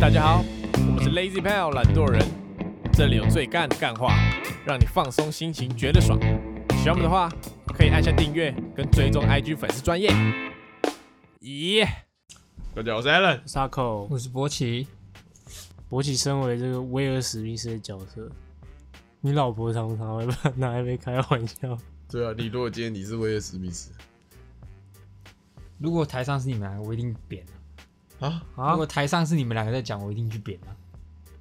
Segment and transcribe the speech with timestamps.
[0.00, 0.42] 大家好，
[0.88, 2.26] 我们是 Lazy Pal 懒惰人，
[2.90, 4.14] 这里有最干的干话，
[4.64, 6.18] 让你放松心情，觉得爽。
[6.82, 7.28] 喜欢我们的话，
[7.66, 10.10] 可以按下订阅跟追踪 IG 粉丝专业。
[11.42, 11.86] 咦，
[12.74, 13.40] 大家好，我是 Allen。
[13.44, 14.88] 沙口，我是博奇，
[15.90, 18.26] 博奇身为这个威尔史密斯的角色，
[19.20, 21.76] 你老婆常常会把拿来被开玩笑。
[22.08, 23.92] 对啊，你如果今天你是威尔史密斯
[25.76, 27.52] 如果台上是你们我一定扁了。
[28.20, 28.86] 啊，啊如果？
[28.86, 30.70] 台上是你们两个在讲，我一定去扁啊。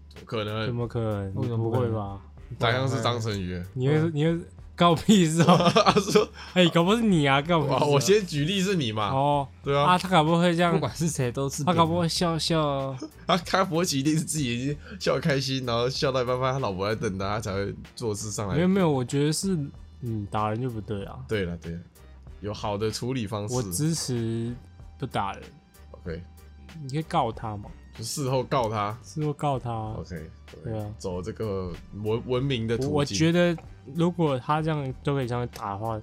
[0.10, 0.74] 怎么可能怎？
[0.76, 1.36] 么可能？
[1.36, 2.20] 为什么不不可能会吧？
[2.58, 3.62] 台上是张成宇。
[3.74, 4.40] 你会你会
[4.76, 5.58] 告屁事哦？
[5.76, 7.86] 他说哎，搞不好是你啊，告屁事哇，啊？
[7.86, 9.10] 我先举例是你嘛？
[9.14, 11.64] 哦对啊啊，，他搞不好会这样不，管是谁都是。
[11.64, 12.98] 他搞不好笑笑 啊。
[13.28, 18.56] 他开博奇一定是自己已经笑得开心，然后笑到一半，发现他老婆在等他，他才会做事上来。
[18.56, 19.56] 没有没有，我觉得是
[20.02, 21.20] 嗯，打人就不对啊。
[21.28, 21.80] 对了对了，
[22.42, 23.54] 有好的处理方式。
[23.54, 24.56] 我支持
[24.98, 25.44] 不打人
[25.92, 26.24] ，OK，
[26.82, 28.98] 你可以告他嘛，就事后告他。
[29.04, 29.72] 事后告他。
[29.72, 30.30] OK，
[30.64, 31.72] 对啊，走这个
[32.04, 32.92] 文文明的途径。
[32.92, 33.58] 我我觉得
[33.96, 36.00] 如果他这样都可以这样打的话，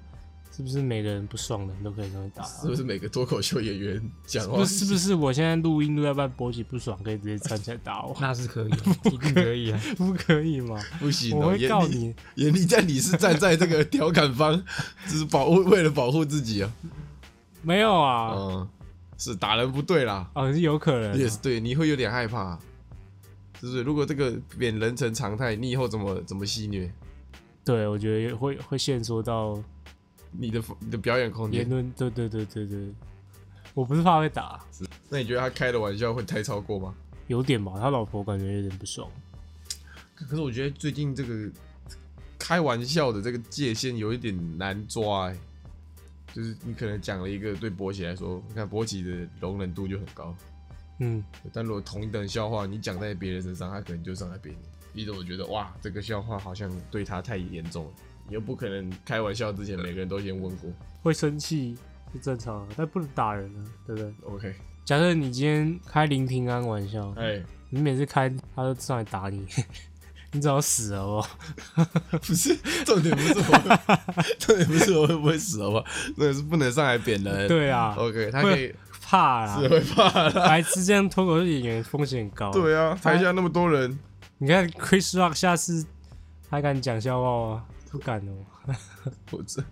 [0.56, 2.42] 是不是每个人不爽的人都可以这样打？
[2.44, 5.14] 是不是每个脱口秀演员讲话不是是不是？
[5.14, 8.17] 我现在录音录到一半，博起不爽，可以直接站起来打我？
[8.19, 8.70] 那是可以，
[9.03, 9.78] 不可以啊。
[9.98, 10.81] 不可以吗？
[10.98, 11.47] 不行哦？
[11.47, 12.14] 我会告你。
[12.37, 14.64] 严厉，在你是站在这个调侃方，
[15.06, 16.72] 只是保护为了保护自己啊。
[17.61, 18.69] 没有啊，嗯，
[19.19, 21.17] 是打人不对啦，哦，是有可能啊。
[21.17, 22.59] 也是对，你会有点害怕，
[23.61, 23.83] 是不是？
[23.83, 26.92] 如果这个变人成常态，你以后怎么怎么戏虐？
[27.64, 29.61] 对，我觉得会会限缩到
[30.31, 31.91] 你的你的表演空间，言论。
[31.92, 32.92] 对对对对对，
[33.75, 34.61] 我不是怕被打，
[35.09, 36.94] 那你觉得他开的玩笑会太超过吗？
[37.27, 37.72] 有点吧。
[37.81, 39.11] 他老婆感觉有点不爽。
[40.14, 41.50] 可是我觉得最近这个
[42.39, 45.37] 开玩笑的这个界限有一点难抓、欸，
[46.37, 50.37] 就是你可能讲了一个对博奇来说，你看博奇的容忍度就很高，
[50.98, 54.59] 嗯，但如果同一等笑话你讲在别人身上，他可能就上来别你。
[54.93, 57.91] 逼得我觉得哇，这个笑话好像对他太严重了，
[58.28, 60.71] 你又不可能开玩笑之前每个人都先问过。
[61.03, 61.75] 会生气
[62.12, 69.47] 是正常的，但不能打人啊，对不对？OK，假设你今天开林平安玩笑，哎、你每次开他都上来打你，
[70.32, 71.26] 你早死了哦。
[72.26, 75.84] 不是重点，不是我， 重点不是我会不会死，好不好？
[76.14, 77.48] 重点是不能上来扁人。
[77.48, 80.31] 对啊，，OK，他可以怕啦是，会怕啦。
[80.47, 83.98] 白痴这样脱口秀演员风险很高。，对啊，台下那么多人，
[84.38, 85.86] 你看 Chris Rock 下次
[86.50, 87.65] 还敢讲笑话吗？
[87.91, 88.32] 不敢哦。
[89.31, 89.62] 我这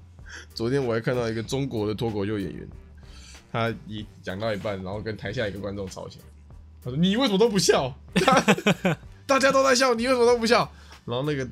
[0.55, 2.67] 昨天我还看到一个中国的脱口秀演员，
[3.53, 6.25] 他一讲到一半，然后跟台下一个观众吵起来，
[6.83, 7.95] 他说：“你为什么都不笑？
[9.27, 10.71] 大家都在笑，你为什么都不笑？”
[11.07, 11.47] 然后那个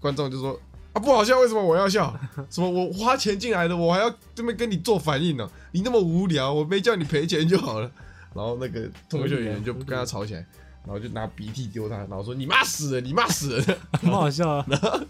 [0.00, 0.58] 观众就说
[0.92, 2.18] ：“啊，不好笑，为什么我要笑？
[2.50, 7.90] 什么我花钱进来的，我还要这边跟你做反应呢、你那么无聊，我没叫你赔钱就好了。”
[8.34, 10.40] 然后那个脱口秀演员就跟他吵起来，
[10.84, 14.64] 然后就拿鼻涕丢他，然后说：“你妈死人，你妈死了。”很好笑啊！
[14.68, 15.00] 然后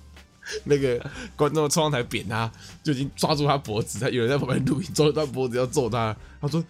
[0.62, 2.48] 那个观众冲上台扁他，
[2.84, 6.16] 就已经抓住他脖子，他有人在旁边录影，抓住他脖子要揍他。
[6.40, 6.62] 他说：“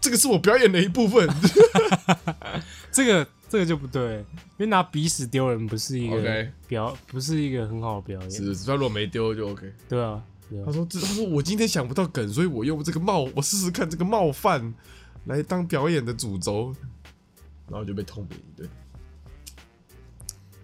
[0.00, 1.28] 这个是我表演的一部分。
[2.90, 9.74] 这个这个就不对，因为拿鼻屎丢人不是一个 OK 表，不是一个很好的表”演，是，他如果没丢就 OK。
[9.88, 14.72] 对啊，对啊他说：“这他说我今天想不到梗，所以我用这个冒，我试试看这个冒犯
[15.24, 16.72] 来当表演的主轴，
[17.68, 18.70] 然后就被痛扁一顿。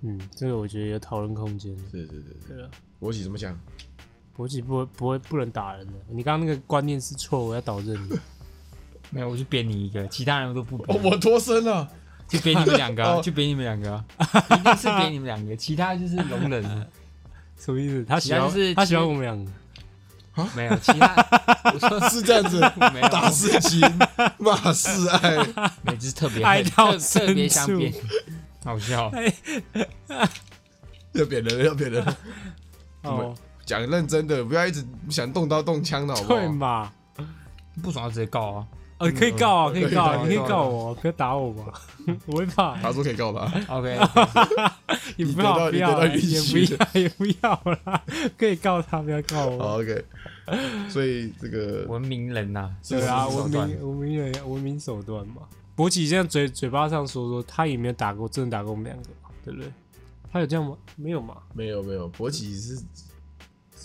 [0.03, 1.77] 嗯，这个我觉得有讨论空间。
[1.91, 2.13] 是是是
[2.47, 2.71] 是，对啊，
[3.01, 3.59] 国企怎么想？
[4.33, 8.17] 国企不会不会不能打人的，你刚刚那个观念是错，我要导正你。
[9.11, 11.91] 没有，我就扁你一个，其他人我都不哦，，我脱身了。
[12.29, 14.05] 就给你们两个 就给你们两个啊，
[14.51, 16.63] 一定是给你们两个，其他就是容忍。
[17.59, 18.05] 什么意思？
[18.05, 19.51] 他喜欢是他喜欢我们两个，
[20.55, 21.15] 没有其他，
[21.73, 22.61] 我说是这样子，
[22.93, 23.81] 没有，打是情，
[24.39, 25.37] 骂是爱。
[25.83, 27.93] 没有就是特别爱到特特别想扁，
[28.63, 29.11] 好笑。
[31.13, 32.17] 要扁人了，要扁人了。
[33.03, 36.41] 哦，讲认真的，不要一直想动刀动枪的，好不好？
[36.41, 36.93] 对嘛？
[37.83, 38.67] 不爽就直接告啊。
[38.99, 41.65] 呃，可以告啊，嗯可以告啊，可以告你可以告我，不要打我嘛，
[42.27, 42.75] 我会怕。
[42.81, 43.45] 他说可以告他。
[43.77, 43.99] OK，
[45.17, 48.03] 也不你得到要不要也不要也不要啦，
[48.39, 49.59] 可以告他，不要告我。
[49.59, 50.05] 好，OK。
[50.89, 55.43] 所以这个文明人呐，对啊，文明文明人文明手段嘛。
[55.75, 59.71] 博奇这样嘴嘴巴上说说，他也没有打过，真的打过我们两个嘛，对不对？
[60.33, 60.77] 他有这样吗？
[60.97, 61.37] 没有嘛？
[61.53, 62.79] 没有没有，博奇是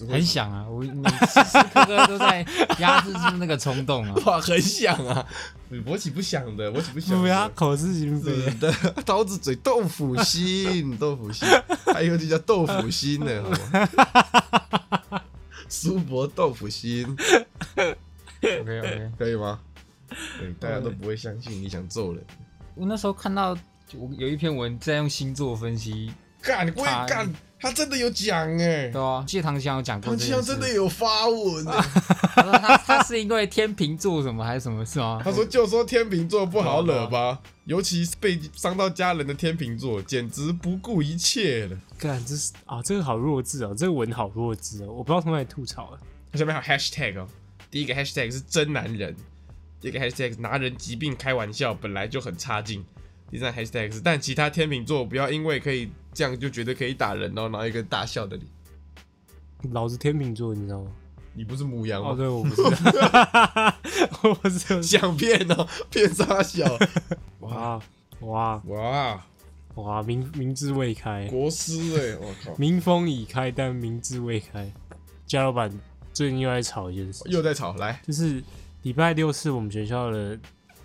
[0.07, 2.45] 很想啊，我 每时时刻刻都在
[2.80, 4.15] 压制住那个冲动啊。
[4.25, 5.25] 哇，很想啊。
[5.86, 7.53] 我岂不想的，我岂不想不要的。
[7.53, 8.31] 口是心非。
[8.59, 8.74] 的，
[9.06, 11.48] 刀子嘴豆腐心， 豆腐心，
[11.94, 13.50] 还有就叫豆腐心呢，好
[15.09, 15.21] 吗？
[15.69, 17.07] 苏博豆腐心
[17.75, 17.95] ，OK
[18.44, 19.59] OK，可以吗？
[20.38, 22.21] 对，大家都不会相信你想揍人。
[22.75, 23.57] 我那时候看到
[23.95, 26.12] 我有一篇文在用星座分析，
[26.42, 31.81] 干，我他也干，他真的有讲哎对，啊，谢唐香有讲过唐奇阳真的有发文欸，
[32.34, 35.22] 他说他他是因为天秤座什么还是什么是吗？
[35.24, 41.78] 他说就说天秤座不好惹吧，尤其是被伤到家人的天秤座，简直不顾一切了。
[42.00, 46.00] 干这是啊，这个好弱智哦，这个文好弱智哦，我不知道从哪里吐槽了。
[46.31, 47.28] 它下面还有 hashtag 哦，
[47.69, 49.16] 第一个 hashtag 是真男人，
[49.80, 52.84] 第二个 hashtag 拿人疾病开玩笑，本来就很差劲。
[53.31, 58.48] 第三个 hashtag 是，但其他天秤座不要因为可以这样就觉得可以打人哦，然后一个大笑的脸。
[59.72, 60.92] 老子天秤座，你知道吗？
[61.33, 62.16] 你不是母羊哦，吗？
[62.18, 62.62] 对， 我不是，
[64.24, 64.83] 我不是。
[64.83, 66.66] 想骗哦，骗傻小。
[67.39, 67.81] 哇
[68.19, 69.25] 哇哇
[69.75, 74.69] 哇，明明智未开，国师哎，我靠， 民风已开，但明智未开。
[75.25, 75.72] 加老板
[76.12, 78.44] 最近又在吵一件事，又在吵，来，就是
[78.81, 80.38] 礼拜六是我们学校的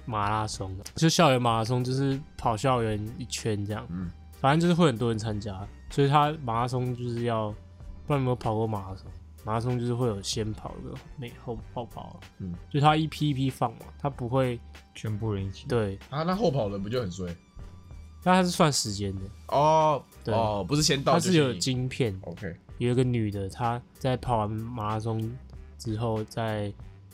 [0.07, 3.87] 马拉松的，就校园马拉松，就是跑校园一圈这样。
[3.91, 4.11] 嗯。
[4.39, 9.11] 反正就是会很多人参加，所以他马拉松就是要，不知道有没有跑过马拉松？
[9.45, 14.61] 马拉松就是会有先跑的，没后后跑，嗯，就他一批一批放嘛，他不会
[14.95, 17.35] 全部人一起，对，啊，那后跑的不就很衰？
[18.25, 20.35] 那他是算时间的，哦对。
[20.35, 25.19] 哦，不是先到他是有你晶片，OK，有一个女的，她在跑完马拉松
[25.79, 26.73] 之后，在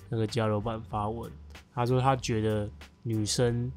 [0.08, 1.30] 那个交流版发文，
[1.74, 2.68] 她说他觉得
[3.02, 3.70] 女生，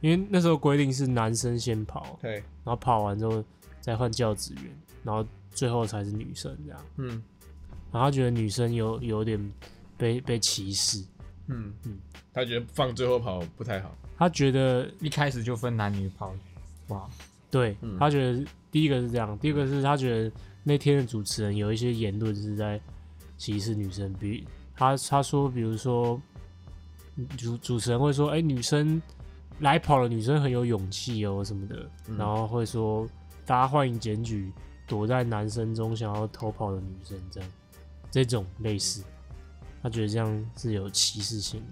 [0.00, 3.42] 因为那时候规定是男生先跑，对，然后跑完之后
[3.80, 4.64] 再换教职员，
[5.02, 7.22] 然后最后才是女生这样，嗯。
[7.92, 9.52] 然后他觉得女生有有点
[9.96, 11.02] 被被歧视，
[11.46, 11.98] 嗯嗯。
[12.34, 13.96] 他觉得放最后跑不太好。
[14.18, 16.34] 他觉得一开始就分男女跑，
[16.88, 17.08] 哇，
[17.50, 20.32] 对嗯，她觉得第一个是这样，第二个是他觉得
[20.62, 22.80] 那天的主持人有一些言论是在
[23.38, 26.20] 歧视女生，比他他说，比如说
[27.36, 29.00] 主主持人会说，哎、女生
[29.60, 32.16] 来跑的女生很有勇气哦什么的，嗯。
[32.16, 33.08] 然后会说
[33.44, 34.52] 大家欢迎检举
[34.86, 37.50] 躲在男生中想要偷跑的女生，这样。
[38.10, 39.02] 这种类似，
[39.82, 41.66] 他觉得这样是有歧视性的，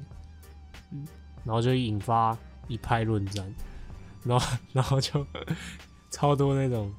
[0.93, 1.06] 嗯，
[1.44, 2.37] 然后就引发
[2.69, 3.55] 一派论战，
[4.25, 5.26] 然后 然后就
[6.11, 6.93] 超多那种。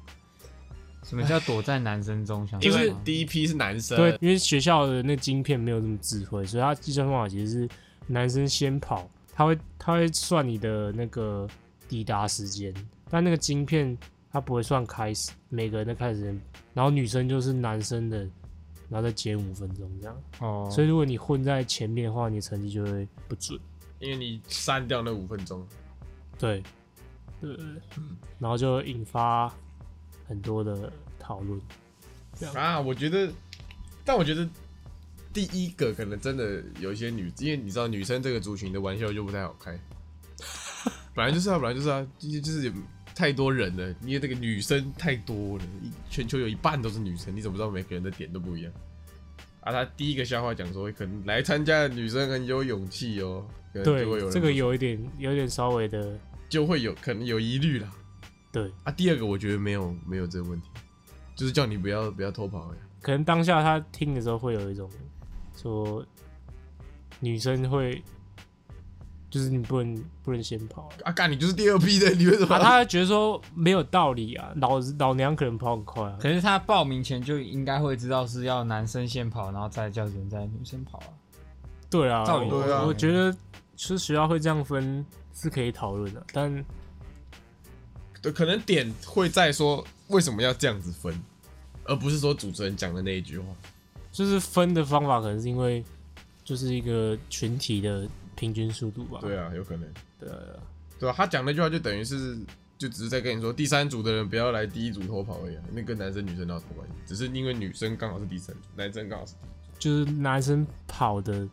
[1.04, 2.60] 什么叫躲在男生中想？
[2.60, 7.68] 因为第一批是男生，对，因为学校的那晶片没有这么智慧，所以他计算方法其实是
[8.06, 11.48] 男生先跑，他会他会算你的那个
[11.88, 12.72] 抵达时间，
[13.10, 13.96] 但那个晶片
[14.30, 16.40] 它不会算开始每个人的开始时间，
[16.74, 18.18] 然后女生就是男生的，
[18.88, 23.58] 然后再减五分钟这样，哦，所以如果你混在前面的话，你成绩就会不准。
[23.98, 25.66] 因为你删掉那五分钟。
[26.38, 26.62] 对，
[27.40, 28.02] 对对对，
[28.38, 29.50] 然后就引发
[30.28, 31.58] 很多的讨论。
[32.54, 33.32] 啊，我觉得，
[34.04, 34.46] 但我觉得
[35.36, 39.78] 第一个可能真的有一些女，因为你知道女生这个族群的玩笑就不太好开，
[41.14, 42.72] 本来就是啊，本来就是啊，就是就是
[43.14, 45.64] 太多人了，因为这个女生太多了，
[46.08, 48.72] 全球有一半都是女生，你怎么知道每个人的点都不一样？
[49.60, 56.18] 啊，他第一个笑话讲说，可能来参加的女生很有勇气哦，可能就会有对，人这个有一点有点稍微的
[56.48, 57.92] 就会有可能有疑虑啦。
[58.50, 58.72] 对。
[58.84, 60.70] 啊，第二个我觉得没有没有这个问题，
[61.34, 62.80] 就是叫你不要不要偷跑呀。
[63.02, 64.90] 可能当下他听的时候会有一种
[65.56, 66.04] 说
[67.20, 68.02] 女生会，
[69.30, 81.08] 就是你不能不能先跑啊，干你就是第二批的，你为什么啊，他觉得说没有道理啊，老老娘可能跑很快啊，可是他报名前就应该会知道是要男生先跑，然后再叫人再女生跑啊。
[81.88, 83.34] 对啊，照理我对啊我觉得
[83.76, 85.04] 是学校会这样分
[85.34, 86.64] 是可以讨论的，但
[88.20, 91.18] 对，可能点会在说为什么要这样子分，
[91.84, 93.46] 而不是说主持人讲的那一句话。
[94.16, 95.84] 就是分的方法可能是因为
[96.42, 99.86] 就是一个群体的平均速度吧，对啊，有可能，
[100.18, 100.36] 对啊
[100.98, 102.34] 对吧、他讲那句话就等于是，
[102.78, 106.94] 就只是在跟你说，第三组的人不要来第一组偷跑而已、啊，那跟男生女生哪有什么关系？
[107.04, 109.34] 只是因为女生刚好是第三组，男生刚好是。
[109.78, 111.46] 就是男生跑的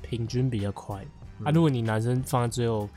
[0.00, 1.04] 平均比较快，
[1.40, 2.88] 嗯啊，如果你男生放在最后，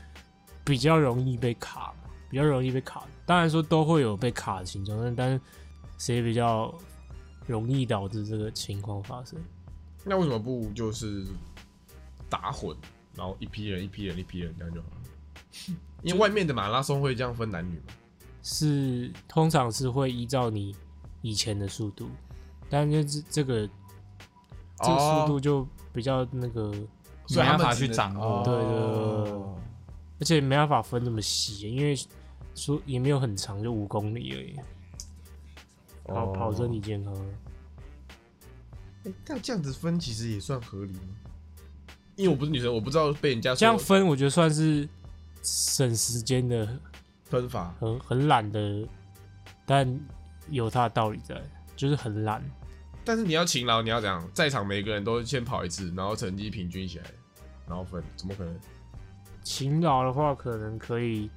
[0.64, 1.92] 比较容易被卡，
[2.30, 3.04] 比较容易被卡。
[3.26, 5.40] 当然说都会有被卡的情况，但但是
[5.98, 6.74] 谁比较
[7.50, 9.38] 容易导致这个情况发生？
[10.04, 11.26] 那为什么不就是
[12.28, 12.76] 打混，
[13.14, 15.74] 然后一批人一批人一批人这样就好了？
[16.02, 17.92] 因为外面的马拉松会这样分男女嘛。
[18.42, 20.74] 是通常是会依照你
[21.20, 22.08] 以前的速度，
[22.70, 23.68] 但是这个
[24.78, 26.72] 这个速度就比较那个，
[27.26, 29.32] 所以他们没办法去掌握哦对对
[30.18, 31.94] 而且没办法分那么细，因为
[32.54, 34.56] 说也没有很长，就五公里而已。
[36.10, 37.14] 跑哦跑身体健康，
[39.04, 41.14] 欸但这样子分其实也算合理吗？
[42.16, 44.86] 因为我不是女生，我不知道被人家这样分我觉得算是
[45.42, 46.78] 省时间的
[47.24, 48.86] 分法，很很懒的，
[49.64, 49.98] 但
[50.50, 51.40] 有它的道理在，
[51.76, 52.44] 就是很懒。
[53.02, 54.28] 但是你要勤劳，你要怎样？
[54.34, 57.04] 在场每个人都先跑一次，然后成绩平均起来，
[57.66, 58.54] 然后分，怎么可能？
[59.42, 61.30] 勤劳的话，可能可以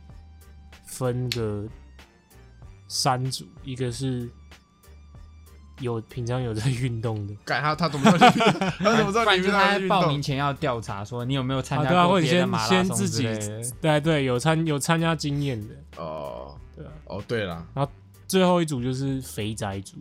[0.85, 1.65] 分个
[2.89, 4.29] 三组，一个是
[5.79, 8.39] 有平常有在运动的， 改他他怎么知道你？
[8.79, 9.87] 他怎么知道你 平常运？
[9.87, 16.91] 报名前要调查，说你有没有参加啊对啊或者过别的先马拉松先自己之类的对对，有参有参加经验的，哦对啊。
[17.05, 17.65] 哦，对了，
[18.27, 19.97] 最后一组就是肥宅组，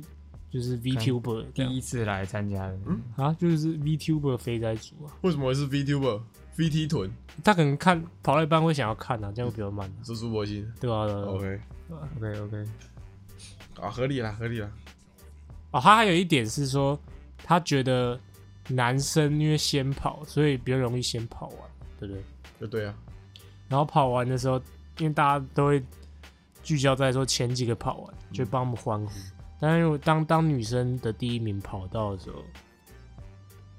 [0.50, 5.12] 就是 VTuber 这样第一次来参加的，嗯啊，就是 VTuber 肥宅组啊。
[5.22, 7.10] 为什么会是 VTuber？VT 臀，
[7.44, 10.66] 他可能看跑到一半会想要看啊，这样会比较慢、啊，是苏博鑫。
[10.80, 12.64] 对吧、对啊？OK，OK OK，
[13.80, 14.70] 啊，合理了，合理啦。
[15.72, 16.98] 哦，他还有一点是说，
[17.42, 18.18] 他觉得
[18.68, 21.58] 男生因为先跑，所以比较容易先跑完，
[21.98, 22.22] 对不对？
[22.60, 22.94] 就对啊，
[23.68, 24.60] 然后跑完的时候，
[24.98, 25.82] 因为大家都会
[26.62, 29.10] 聚焦在说前几个跑完，就帮我们欢呼。
[29.58, 32.42] 但是如果当当女生的第一名跑到的时候，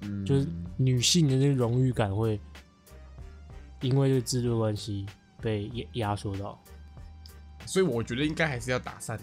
[0.01, 0.47] 嗯，就是
[0.77, 2.39] 女性的那个荣誉感会
[3.81, 5.05] 因为这个制度关系
[5.41, 6.61] 被压压缩到。
[7.65, 9.17] 所以我觉得应该还是要打散，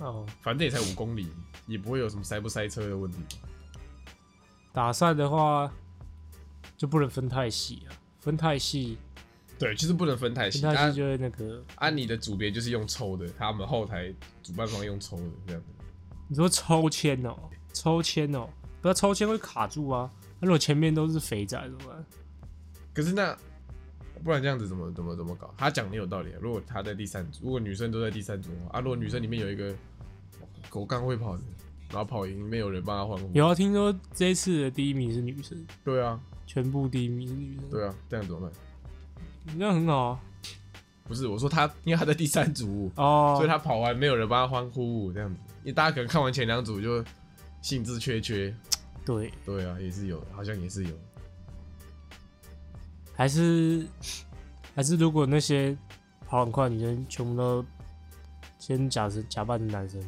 [0.00, 1.28] 哦，反正也才五公里，
[1.68, 3.38] 也不会有什么塞不塞车的问题。
[4.72, 5.72] 打散的话
[6.76, 8.98] 就不能分太细啊，分太细，
[9.58, 10.64] 对，就是不能分太细。
[10.64, 11.62] 啊分太细就会那个。
[11.76, 15.68] 按你的组别就是用抽的，他们后台主办方用抽的这样子。
[16.26, 17.36] 你说抽签哦，
[17.72, 18.48] 抽签哦，
[18.80, 20.10] 不要抽签会卡住啊。
[20.40, 22.04] 那如果前面都是肥仔怎么办？
[22.94, 23.36] 可是那
[24.22, 25.52] 不然这样子怎么怎么怎么搞？
[25.56, 26.38] 他讲的有道理啊。
[26.40, 29.74] 如果他在第三组，如果女生都在第三组的话啊，如果女生里面有一个
[30.68, 31.42] 狗刚会跑的，
[31.90, 33.30] 然后跑赢，没有人帮他欢呼。
[33.32, 38.52] 有啊，听说这一次的第一名是女生，对啊，全部第一名是女生，对啊，这样怎么办？
[39.58, 40.20] 这样很好啊。
[41.04, 45.40] 不是，我说他，因为他在第三组，哦，所以他跑完没有人帮他欢呼，这样子。
[45.60, 47.02] 因为大家可能看完前两组就
[47.62, 48.54] 兴致缺缺。
[49.06, 50.90] 对，对啊，也是有，好像也是有。
[53.14, 53.86] 还是
[54.74, 55.74] 还是如果那些
[56.26, 57.64] 跑很快的女生全部都
[58.58, 59.98] 先假成假扮成男生，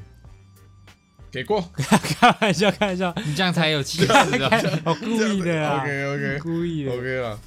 [1.30, 4.26] 给过，开玩笑，开玩笑，你这样才有气势啊！
[4.84, 6.92] 我故意的啊 OK OK 故意的。
[6.92, 7.38] OK 了。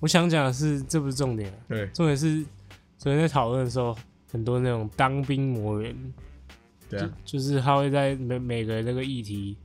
[0.00, 2.44] 我想讲的是，这不是重点啊，对重点是
[2.96, 3.96] 昨天在讨论的时候，
[4.32, 5.94] 很多那种当兵魔人，
[6.88, 9.56] 对啊，就就是他会在每每个那个议题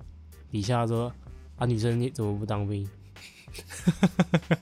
[0.52, 1.12] 底下说
[1.58, 2.88] 啊，女生你怎么不当兵？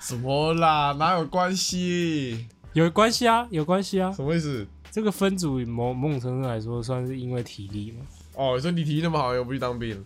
[0.00, 0.92] 什么啦？
[0.98, 2.46] 哪有关系？
[2.74, 4.12] 有关系啊，有关系啊。
[4.12, 4.66] 什么意思？
[4.94, 8.06] 这个分组某某种程度来说，算是因为体力嘛。
[8.34, 10.04] 哦，你说你体力那么好，又不去当兵？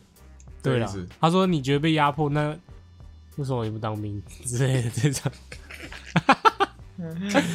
[0.63, 2.57] 对啦这个意思，他说你觉得被压迫，那
[3.37, 5.31] 为什么你不当兵之类的这种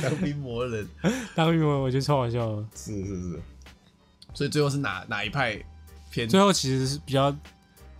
[0.03, 0.87] 当兵魔人。
[1.33, 2.63] 当兵魔人我觉得超好笑的。
[2.75, 3.39] 是是是。
[4.35, 5.59] 所以最后是哪哪一派
[6.11, 6.29] 偏？
[6.29, 7.35] 最后其实是比较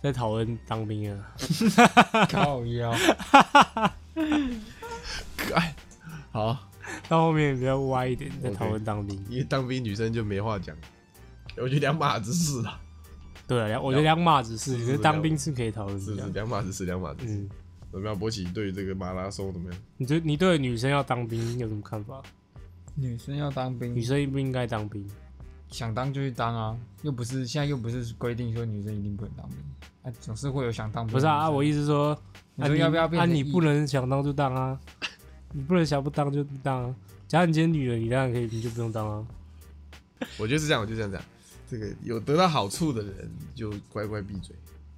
[0.00, 1.34] 在讨论当兵啊，
[2.30, 2.94] 靠腰，
[5.54, 5.74] 哎，
[6.30, 6.56] 好，
[7.08, 9.16] 到后面比较歪一点，在讨论当兵。
[9.28, 10.76] 因为当兵女生就没话讲，
[11.56, 12.80] 我觉得两码子事啦。
[13.46, 16.26] 对啊，我觉得两码子事，是可是当兵是可以讨论是是的。
[16.28, 17.34] 两码子事，两码子事。
[17.34, 17.48] 嗯，
[17.92, 19.80] 怎么样，博奇对这个马拉松怎么样？
[19.96, 22.22] 你对你对女生要当兵有什么看法？
[22.94, 25.06] 女生要当兵女，生应不应该当兵？
[25.68, 29.58] 想当就去当啊，又不是现在又不是规定说女生一定不能当兵，
[30.04, 31.12] 啊，总是会有想当兵。
[31.12, 32.18] 不是啊，啊我意思说，啊
[32.54, 34.78] 你说要不要变啊，你不能想当就当啊，
[35.54, 36.94] 你不能想不当就不当啊。
[37.28, 39.24] 假如你今天女人，你当然可以，你就不用当啊。
[40.38, 41.20] 我觉得是这样，我就这样讲。
[41.70, 44.54] 这个有得到好处的人就乖乖闭嘴，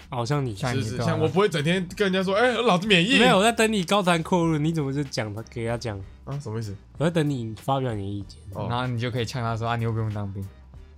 [0.08, 3.18] 好像你是是，像我不会整天跟人家说，哎、老子免疫。
[3.18, 5.98] 没有我在等你高谈阔论，你怎么就讲他给他讲？
[6.24, 6.74] 啊，什么意思？
[6.98, 8.40] 我在等你发表你的意见。
[8.52, 10.44] 哦然后你就可以呛他说啊，你又不用当兵，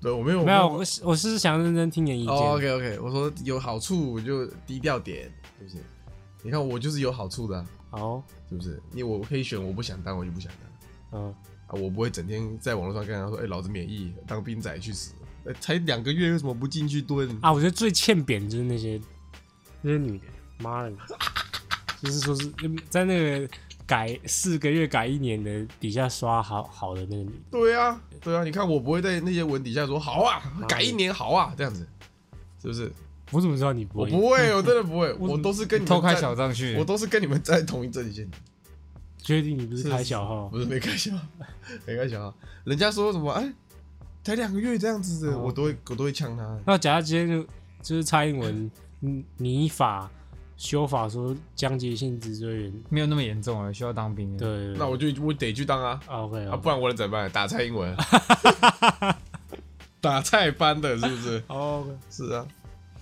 [0.01, 2.35] 对我没有没有，我是我是想认真听你的意见。
[2.35, 5.77] 哦，OK OK，我说有好处我就低调点，是不是？
[6.43, 8.81] 你看我就是有好处的啊、好，是不是？
[8.93, 10.51] 因为我可以选，我不想当我就不想
[11.11, 11.35] 当嗯，
[11.67, 15.13] 啊，我不会整天在网络上跟人家说，哎、老子免疫，当兵仔去死，
[15.47, 17.29] 哎才两个月为什么不进去蹲？
[17.41, 19.01] 啊，我觉得最欠扁就是那些
[19.83, 20.25] 那些女的，
[20.59, 20.93] 妈的，
[22.03, 22.53] 就是说是
[22.89, 23.49] 在那个
[23.87, 31.87] 改四个月改一年的底下刷好好的那个女的，对啊，对啊，你看我不会在那些文底下说好啊，改一年好啊，这样子，
[32.61, 32.93] 是不是？
[33.31, 34.11] 我怎么知道你不会？
[34.11, 38.29] 我不会，我真的不会， 我我都是跟你们偷开站小账去我，都是跟你们在同一阵线，
[39.19, 40.49] 确定你不是是开小号？
[40.49, 41.23] 不是没开小号，
[41.87, 42.35] 没开小号。
[42.65, 43.53] 人家说什么哎，
[44.25, 46.59] 才两个月这样子的，哦我都会我都会呛他。
[46.67, 47.43] 那假如今天就
[47.83, 48.71] 就是蔡英文，
[49.03, 50.11] 嗯，你法
[50.57, 54.39] 修法说江节性脊椎炎，没有那么严重啊，需要当兵了。
[54.39, 57.31] 对那我就我得去当啊，啊 OK 啊，啊，不然我能怎么办？
[57.31, 57.95] 打蔡英文，
[60.01, 61.43] 打菜班的，是不是？
[61.49, 62.47] 哦 OK，是啊，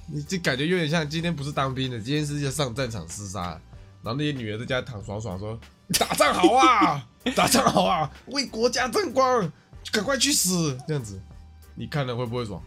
[0.08, 3.60] 你这感觉有点像今天不是当兵的，今天是要上战场厮杀，
[4.02, 5.58] 然后那些女的在家躺爽爽说
[5.98, 9.52] ：“打仗好啊， 打仗好啊，为国家争光，
[9.92, 11.20] 赶快去死！”这样子，
[11.74, 12.62] 你看了会不会爽？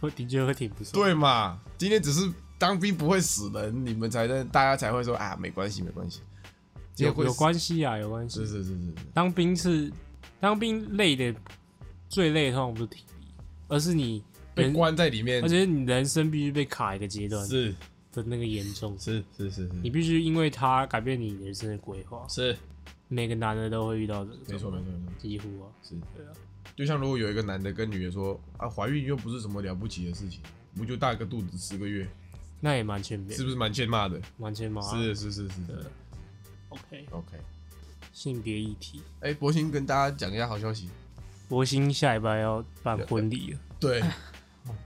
[0.00, 0.92] 会的确会挺不错。
[0.92, 1.58] 对嘛？
[1.76, 6.20] 今天只是当兵不会死人，你们才能大家才会说啊，没关系，没关系。
[6.96, 8.38] 有有关系啊，有关系。
[8.38, 9.90] 是是是是是，当兵是
[10.38, 11.34] 当兵累的
[12.08, 13.26] 最累的通常不是体力，
[13.66, 14.22] 而是你
[14.54, 15.42] 被人，关在里面。
[15.42, 17.74] 而，且你人生必须被卡一个阶段是。
[18.12, 19.72] 的那个严重，是是是是。
[19.82, 22.24] 你必须因为他改变你人生的规划。
[22.28, 22.56] 是，
[23.08, 25.12] 每个男的都会遇到这个，没错没错，没错。
[25.18, 26.30] 几乎啊，是，对啊，
[26.76, 30.40] 就像如果有一个男的跟女的说啊，怀孕又不是什么了不起的事情，
[30.76, 32.06] 不就大个肚子十个月，
[32.60, 33.36] 那也蛮欠扁。
[33.36, 34.22] 是，不是蛮欠骂的？
[34.38, 34.80] 蛮欠骂。
[34.80, 35.60] 是是是是。
[35.66, 35.86] 对是
[36.68, 37.36] ，OK，，OK。
[38.12, 40.88] 性别议题，哎，博兴跟大家讲一下好消息，
[41.48, 44.06] 博兴下礼拜要办婚礼了，对，哦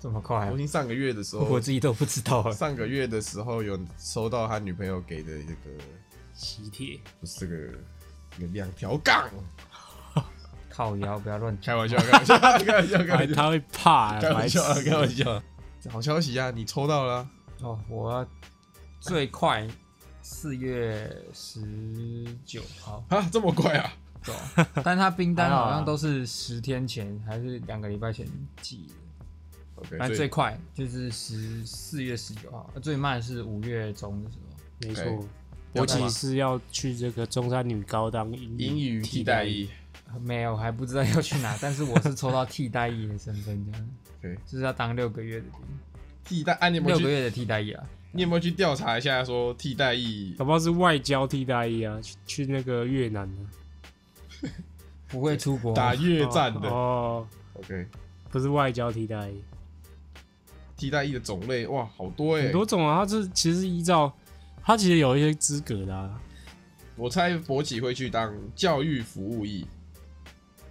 [0.00, 2.50] 这么快我已经上个月的时候我，自己都不知道。
[2.52, 5.84] 上个月的时候有收到他女朋友给的这个，
[6.34, 7.78] 喜帖，不是这个
[8.36, 9.28] 这个两条杠，
[10.68, 12.58] 靠腰，不要乱开玩笑，开玩笑，开玩
[12.88, 15.42] 笑，开玩笑，哎 他会怕啊，开玩笑开玩笑。
[15.90, 17.14] 好消息啊，你抽到了。
[17.14, 17.30] 啊，
[17.62, 18.26] 哦，我
[19.00, 19.66] 最快
[20.22, 23.04] 四月十九号。
[23.08, 23.92] 啊，这么快啊？
[24.22, 24.34] 走，
[24.82, 28.26] 但他冰单好像都是十天前还是两个礼拜前
[28.60, 28.94] 寄的，
[30.12, 34.56] 以最快就是十四月十九号，最慢是五月中的时候。
[34.80, 35.28] 没错。
[35.74, 39.68] 我其是要去这个中山女高当英英语替代役
[40.20, 45.60] 没有，还不知道要去哪，但是我是抽到替代役的身份，这样， OK，就是要当六个月的兵，
[46.24, 46.98] 替代，啊，你有没有？
[46.98, 47.84] 六个月的替代役啊。
[48.12, 54.48] 你有没有去调查一下，说替代役搞不好是外交替代役啊，去去那个越南的
[55.06, 57.86] 不会出国打越战的哦，？OK，
[58.30, 59.42] 不是外交替代役，
[60.78, 62.52] 替代役的种类哇，好多哎很！
[62.52, 63.04] 多种啊。
[63.04, 64.10] 它是其实是依照
[64.62, 66.18] 他其实有一些资格的啊，
[66.94, 69.66] 我猜博奇会去当教育服务役，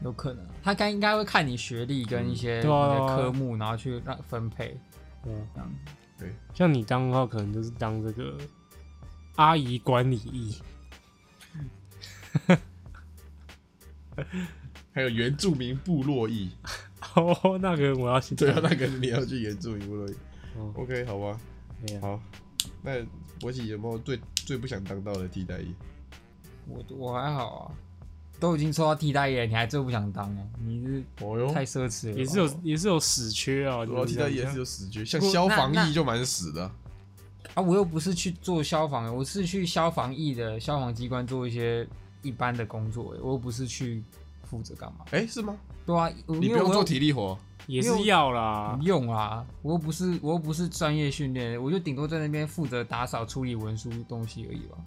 [0.04, 4.78] 有可能，他该应该会看你学历跟一些科目，然后去让分配
[5.24, 5.72] 对啊这样。
[6.54, 8.38] 像你当的话，可能就是当这个
[9.36, 10.58] 阿姨管理役，
[14.93, 16.52] 还有原住民部落役。
[17.21, 20.15] 哦，那个我要去对啊，那个你要去原住民部落役。
[20.58, 22.21] 哦 OK，好吧，啊好。
[22.82, 22.93] 那
[23.39, 25.73] 博奇有没有最最不想当到的替代役？
[26.67, 27.71] 我我还好啊，
[28.39, 30.43] 都已经抽到替代役了，你还最不想当啊？
[30.63, 32.19] 你是哦哟，太奢侈了吧。
[32.19, 36.75] 也是有也是有死缺啊，我替代役也是有有死缺，像消防役就蛮死的啊。
[37.53, 41.88] 啊，我又不是去做消防，我是去消防役的消防机关做一些
[42.21, 44.03] 一般的工作，我又不是去
[44.43, 45.06] 负责干嘛？
[45.12, 45.56] 哎，是吗？
[45.88, 54.78] 对啊，你不用做体力活，也是要啦不，用啊，我又不是我又不是专业训练，我就顶多在那边负责打扫、处理文书东西而已吧。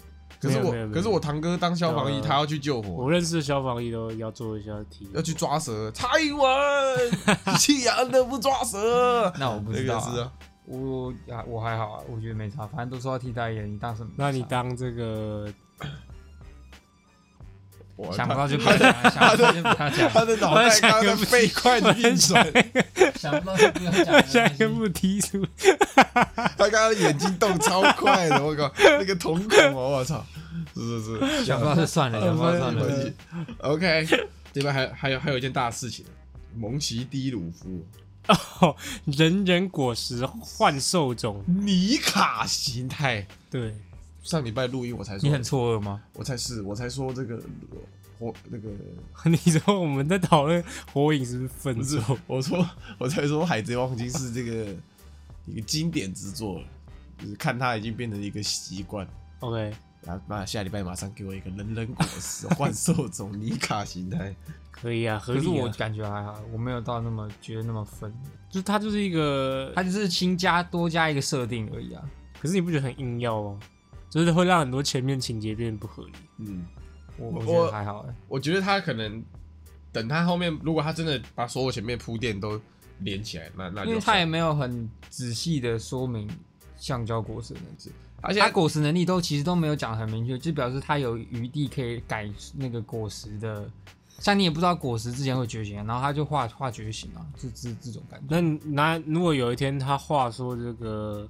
[0.41, 5.91] 可是我没有没有没有可是我堂哥当消防役，对啊他要去救火，我认识的消防员都要做一下体力，要去抓蛇。
[5.91, 6.49] 蔡英文
[7.59, 10.33] 弃养的不抓蛇， 那我不那知道、啊，个是啊，
[10.67, 14.11] 我啊我还好啊，我觉得没差，反正都说要替代役，你当什么？
[14.17, 15.47] 那你当这个
[18.01, 22.47] 哇想不到就不要讲，想不到就不要讲，他的脑袋刚刚在飞快的运转，
[23.17, 24.27] 想不到就 不要讲。
[24.27, 30.25] 下一个不踢出，他刚刚眼睛动超快的，我靠，那个瞳孔哦，我操，
[30.75, 33.13] 是是是，想不到就算了，想不到算了。
[33.59, 34.07] OK，
[34.53, 36.05] 这边还还有还有一件大事情，
[36.57, 37.85] 蒙奇迪鲁夫
[38.61, 43.27] 哦，人人果实幻兽种，尼卡形态。
[43.51, 43.75] 对，
[44.31, 46.01] 上礼拜录音我才说，你很错愕吗？
[46.15, 47.43] 我才是我才说这个
[48.17, 48.69] 火那个
[49.29, 50.63] 你说我们在讨论
[50.93, 52.65] 火影是不是粪不是种？，我说
[52.99, 54.73] 我才说海贼王已经是这个
[55.47, 56.65] 一个经典之作了，
[57.19, 59.05] 就是看它已经变成一个习惯。
[59.41, 64.33] OK，然后妈下礼拜马上给我一个人人果实幻兽种尼卡形态，
[64.71, 68.15] 可以啊，合可是我感觉还好，我没有到那么觉得那么分，
[68.49, 72.05] 就是它就是一个，它就是新加多加一个设定而已啊。
[72.41, 73.59] 可是你不觉得很硬要吗？
[74.11, 76.13] 就是会让很多前面情节变得不合理。
[76.39, 76.67] 嗯，
[77.17, 79.25] 我我我觉得还好哎、我觉得他可能
[79.93, 82.61] 等他后面，如果他真的把所有前面铺垫都
[82.99, 86.29] 连起来，那那就因为他也没有很仔细的说明
[86.77, 93.71] 橡胶果实的能力，而且他果实能力都其实都没有讲很明确，就表示他有余地可以改那个果实的。
[94.19, 98.27] 像你也不知道果实之前会觉醒啊，然后他就画画觉醒啊，这这这种感觉。
[98.29, 101.27] 那那如果有一天他画说这个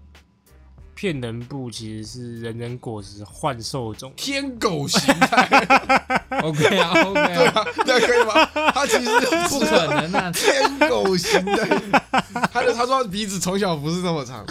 [1.00, 5.48] 骗人部其实是人人果实幻兽种，天狗形态，
[6.44, 8.70] OK 啊，OK 啊，对啊，这样可以吗？
[8.74, 9.10] 他其实
[9.48, 10.28] 不可能啊！
[10.36, 11.66] 天狗形态，
[12.52, 14.44] 他的他说他鼻子从小不是那么长，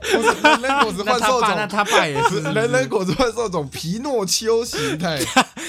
[0.00, 5.20] 不是人人果实那幻兽他爸，那种，他爸也是是人人果实幻兽种皮诺丘形态，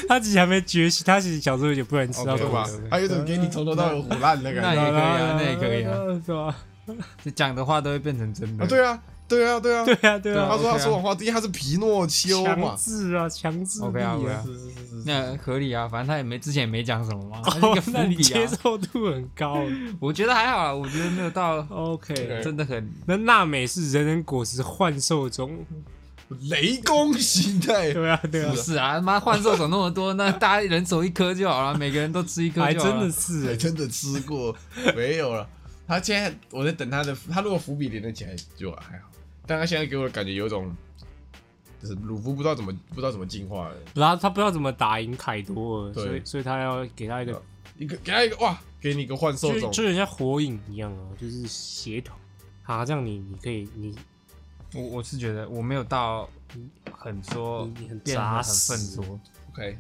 [0.10, 2.82] 他其实还没觉醒，他其实小时候有点不能吃到 OK 对吧果实。？
[2.90, 5.94] 他有种给你从头到尾腐烂的感觉那也可以啊那也可以啊
[6.26, 6.56] 是吧？
[7.24, 8.64] 这讲的话都会变成真的。
[8.64, 10.48] 啊，对啊，对啊，对啊，对啊，对啊。
[10.50, 14.36] 他，说他 OK 啊说谎话，因为他是皮诺丘强，制啊，强制力 OK 啊，OK 啊。
[14.36, 14.44] 啊。
[14.46, 18.52] 是是是是是，那合理啊，反正他也没之前也没讲什么嘛， 一哦个，伏那你接啊。
[18.62, 19.64] 受度很高。
[20.00, 25.66] 我觉得还好啊，我觉得没有到 OK，OK 真的很那娜美是人人果实幻兽中，
[26.50, 28.52] 雷公形态，对啊，对啊。
[28.52, 32.74] 不，是啊，他妈幻兽种那么多，那大家人手一颗就好了，每个人都吃一颗还。
[32.74, 33.42] 真的是。
[33.42, 34.56] 欸，还真的吃过，
[34.96, 35.48] 没有了。
[35.88, 39.08] 他现在我在等他的，他如果伏笔连得起来就还好，
[39.48, 40.76] 但他现在给我的感觉有种，
[41.82, 47.42] 就是鲁夫不知道怎么不知道怎么进化了，然后他不知道怎么打赢凯多尔，对所以所以他要给他一个，
[47.78, 52.16] 一个给他一个哇，给你一个幻兽种就就，人家火影一样啊，就是协同。
[52.64, 53.96] 啊，这样你你可以你
[54.74, 56.28] 我我是觉得我没有到
[56.92, 58.72] 很说你你很变得很扎实。
[58.72, 59.20] 笨拙
[59.52, 59.78] ，OK，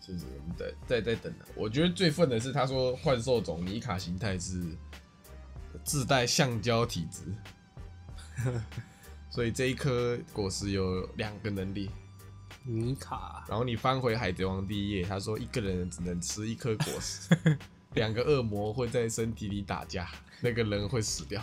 [0.00, 1.44] 是是，我们在在在等他。
[1.54, 4.64] 我觉得最愤的是他说幻兽种尼卡形态是
[5.84, 7.24] 自带橡胶体质，
[9.34, 11.90] 所以这一颗果实有两个能力。
[12.62, 17.34] 尼卡，然后你翻回《海贼王》第一页，他说一个人只能吃一颗果实，
[17.94, 20.08] 两个恶魔会在身体里打架，
[20.40, 21.42] 那个人会死掉。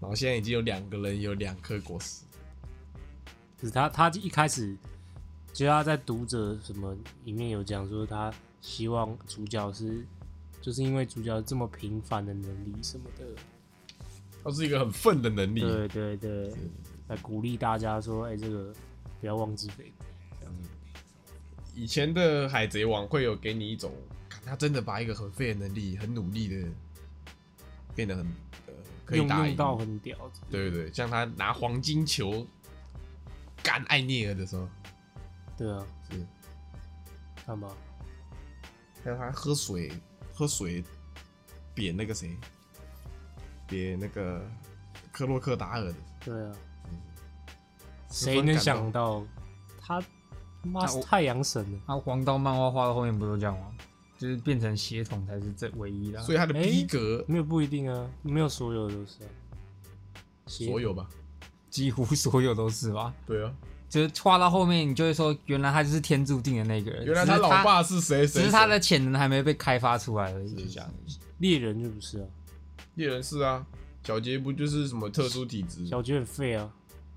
[0.00, 2.24] 然后现在已经有两个人有两颗果实，
[3.58, 4.74] 就是他他一开始
[5.52, 10.02] 就他在读者什么里面有讲说他希望主角是，
[10.62, 13.26] 就是因为主角这么平凡的能力什么的，
[14.46, 15.60] 它是一个很愤的能力。
[15.60, 16.54] 对对对，
[17.08, 18.72] 来鼓励大家说，哎、这个
[19.20, 20.04] 不要妄自菲薄。
[21.74, 23.92] 以前的海贼王会有给你一种，
[24.28, 26.68] 看他真的把一个很废的能力，很努力的
[27.94, 28.24] 变得很
[28.66, 28.72] 呃
[29.04, 29.56] 可以用打赢。
[29.56, 30.16] 到很屌，
[30.48, 32.46] 对对对，像他拿黄金球
[33.62, 34.68] 干艾涅尔的时候，
[35.58, 36.24] 对啊，是。
[37.44, 37.68] 看吧，
[39.04, 39.92] 还有他喝水
[40.32, 40.82] 喝水
[41.74, 42.36] 扁那个谁，
[43.66, 44.44] 扁那个
[45.12, 46.52] 克洛克达尔的，对啊，
[48.10, 49.24] 十谁能想到
[49.80, 50.02] 他
[50.62, 51.78] 妈是太阳神了？
[51.86, 53.66] 他黄道漫画画到后面不都这样吗？
[54.18, 56.22] 就是变成血统才是这唯一的啊。
[56.22, 59.28] 所以他的哎逼格没有不一定啊，没有所有都是啊，
[60.46, 61.06] 所有吧？
[61.68, 63.12] 几乎所有都是吧？
[63.26, 63.52] 对啊，
[63.90, 67.04] 就是画到后面，你就会说，原来他就是天注定的那个人。
[67.04, 68.26] 原来他老爸是谁？
[68.26, 70.66] 谁只是他的潜能还没被开发出来而已。
[70.66, 70.90] 这样
[71.38, 72.26] 猎人就不是啊，
[72.96, 73.64] 猎人是啊，
[74.02, 75.86] 小杰不就是什么特殊体质？
[75.86, 76.68] 小杰很废啊，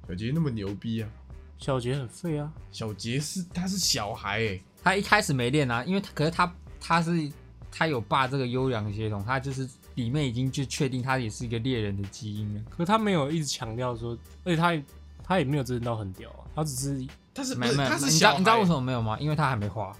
[0.08, 1.10] 小杰那么牛逼啊！
[1.58, 7.32] 小杰很废啊，小杰是他是小孩哎、他一开始没练啊，因为他可是他他是
[7.72, 12.62] 他有爸这个优良血统，他就是里面已经就确定他也是一个猎人的基因了。
[12.70, 14.84] 可是他没有一直强调说，而且他也
[15.24, 19.18] 他也没有真的到很屌啊，他只是他是不没有没有，是他是你知小你知道为什么没有吗？
[19.18, 19.96] 因为他还没画。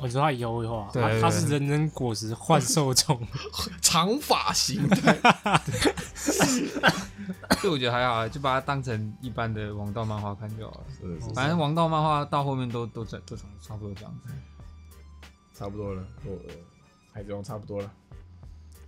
[0.00, 3.20] 我知道他以后会画，对对他他是人人果实幻兽种，
[3.82, 5.16] 长发形态？
[7.60, 10.84] 所以我觉得还好啊，就把它当成一般的王道漫画看就好了。
[11.00, 14.32] 是是反正王道漫画到后面都都在都差差不多这样子。
[15.52, 16.54] 差不多了，我呃
[17.12, 17.92] 海贼王差不多了。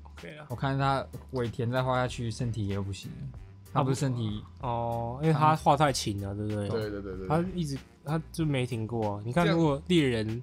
[0.05, 3.39] OK 啊，我看他尾田再画下去，身体也不行了。
[3.73, 6.69] 他不是身体，哦，因为他画太勤了，对不对？
[6.69, 9.23] 对对对对对，他一直他就没停过、啊。
[9.25, 10.41] 你看，这样如果猎人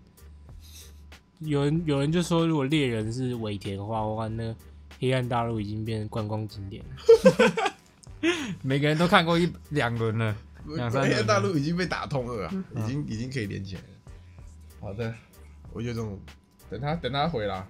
[1.39, 4.55] 有人有人就说，如果猎人是尾田画的话，那
[4.99, 7.73] 黑暗大陆已经变成观光景点了。
[8.63, 10.35] 每个人都看过一两轮了。
[10.75, 13.87] 两三轮黑暗大陆已经被打通了啊，嗯已经已经可以连起来了。
[14.81, 15.13] 好的，
[15.71, 16.19] 我有种
[16.69, 17.65] 等他等他回来，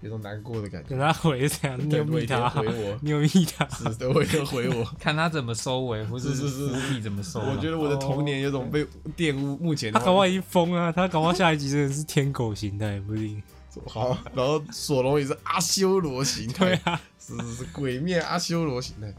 [0.00, 0.90] 有种难过的感觉。
[0.90, 4.84] 等他回 是这样，你有密他，回我，你有密他，是等尾田回我。
[4.98, 7.52] 看他怎么收尾，不是是是伏笔怎么收嘛。
[7.54, 8.86] 我觉得我的童年有种被
[9.16, 13.42] 玷污，目前他搞不好已经疯了，他搞不好下一集真的是天狗形态，不一定。
[13.86, 19.14] 好，然后索隆也是阿修罗形态，对啊，是是是鬼灭阿修罗形态。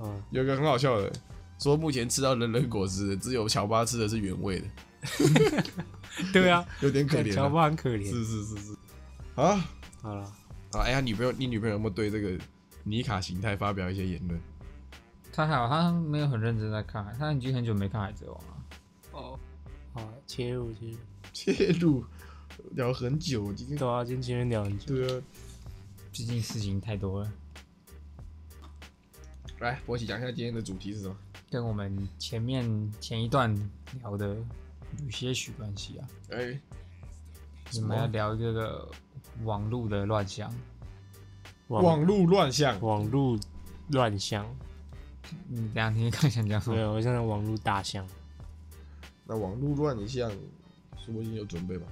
[0.00, 1.12] 嗯，有一个很好笑的，
[1.60, 4.66] 说目前吃到人人果汁的只有乔巴吃的是原味的，
[6.32, 7.48] 对啊，有点可怜乔啊。
[7.48, 8.10] 巴很可怜。
[8.10, 8.76] 是是是是。
[9.36, 9.64] 啊
[10.04, 10.22] 好了，
[10.72, 10.80] 啊！
[10.82, 12.38] 哎呀，女朋友，你女朋友有没有对这个
[12.82, 14.38] 尼卡形态发表一些言论？
[15.32, 18.66] 他还好，他没有很认真在看，他已经很久没看海贼王了。
[19.12, 19.40] 哦，
[19.94, 20.96] 好，切入切入。
[21.32, 22.04] 切入
[22.72, 24.94] 聊很久，今天对啊，今天前面聊很久。
[24.94, 25.22] 对啊，
[26.12, 27.32] 最近事情太多了。
[29.60, 31.16] 来，博奇讲一下今天的主题是什么？
[31.50, 33.56] 跟我们前面前一段
[34.02, 34.36] 聊的
[35.02, 36.06] 有些许关系啊。
[36.28, 36.60] 哎、
[37.76, 38.86] 我们要聊这个
[39.44, 40.52] 网络的乱象。
[41.68, 43.38] 网网络乱象，网络
[43.88, 44.46] 乱象，
[45.48, 46.92] 嗯，两天刚想讲什对，么？
[46.92, 48.06] 我现在网络大象。
[49.24, 50.30] 那网络乱象，
[50.98, 51.86] 说不定有准备吧？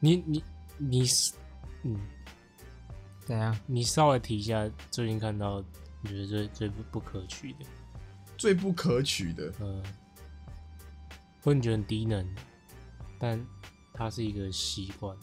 [0.00, 0.42] 你你
[0.78, 1.34] 你是，
[1.82, 2.00] 嗯，
[3.26, 3.54] 怎样？
[3.66, 5.62] 你稍微提一下最近看到
[6.00, 7.66] 你觉得最最不不可取的，
[8.38, 9.82] 最不可取的，呃，
[11.42, 12.26] 或者你觉得很低能，
[13.18, 13.38] 但
[13.92, 15.14] 它是一个习惯。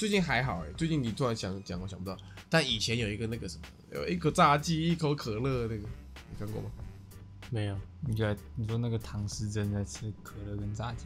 [0.00, 2.16] 最近还好哎、最近你突然想讲，我想不到。
[2.48, 6.70] 但以前有一个那个什么，有一口炸鸡，一口可乐，那个你看过吗？
[7.50, 7.76] 没有，
[8.08, 11.04] 你觉得你说那个唐诗珍在吃可乐跟炸鸡？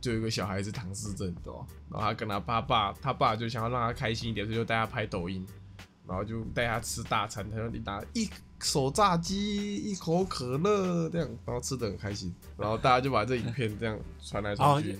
[0.00, 1.64] 就有一个小孩子唐诗珍，对吧？
[1.88, 5.46] 然后他跟他爸爸，他爸就想要让他开心一点，所以就带他拍抖音，
[6.04, 8.28] 然后就带他吃大餐，他说你拿一
[8.60, 14.98] 手炸鸡，一口可乐这样，然后吃的很开心，然后大家就把这影片这样传来传去，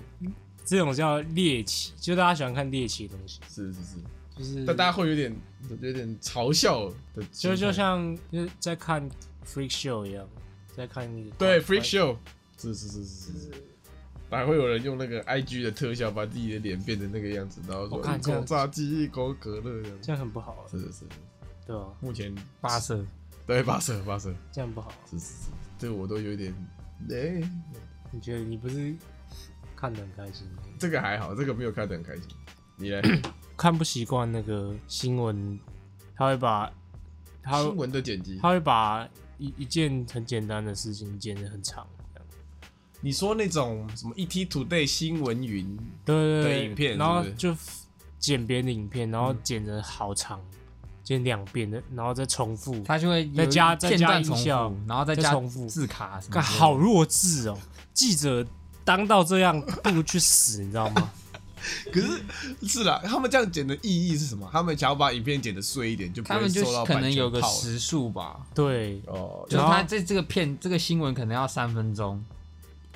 [0.66, 3.96] 这种叫猎奇，就大家喜欢看猎奇的东西，是是是，
[4.36, 5.34] 就是但大家会有点
[5.80, 9.08] 有点嘲笑的心态，就就像就是在看
[9.46, 10.28] freak show 一样，
[10.76, 12.16] 在看一个对 freak show，
[12.58, 13.50] 是是是是是。
[14.28, 19.96] 还会有人用那个 IG 的特效把自己的脸变成那个样子，然后说一我看这样口炸鸡，一口可乐这样。
[19.96, 19.98] 子。
[20.02, 21.04] 这样很不好啊，是是是，
[21.64, 21.86] 对吧？
[22.00, 23.06] 目前八色，
[23.46, 24.90] 对八色八色，这样不好。
[25.08, 26.52] 是是是，这我都有点，
[27.08, 27.40] 哎、
[28.10, 28.92] 你觉得你不是
[29.76, 30.62] 看得很开心吗？
[30.78, 32.24] 这个还好，这个没有看得很开心。
[32.76, 33.00] 你呢
[33.56, 35.58] 看不习惯那个新闻，
[36.14, 36.72] 他会把
[37.42, 39.08] 他新闻的剪辑，他会把
[39.38, 42.28] 一一件很简单的事情剪得很长，这样
[43.00, 47.54] 你说那种什么 ET Today 新闻云，对对对，的影片然后就
[48.18, 50.40] 剪别人的影片，然后剪的好长，
[51.02, 56.40] 剪两遍的，然后再重复，他就会再加再加音效，然后再加重复字卡什么的。
[56.40, 57.58] 干好弱智哦！
[57.94, 58.44] 记者
[58.86, 61.10] 当到这样，不如去死，你知道吗？
[61.92, 62.22] 可是
[62.62, 64.48] 是啦，他们这样剪的意义是什么？
[64.52, 72.24] 他们想要把影片剪的碎一点，就不会他们就受到版可能有个时数吧，对，哦，就是然后他这这个片这个新闻可能要三分钟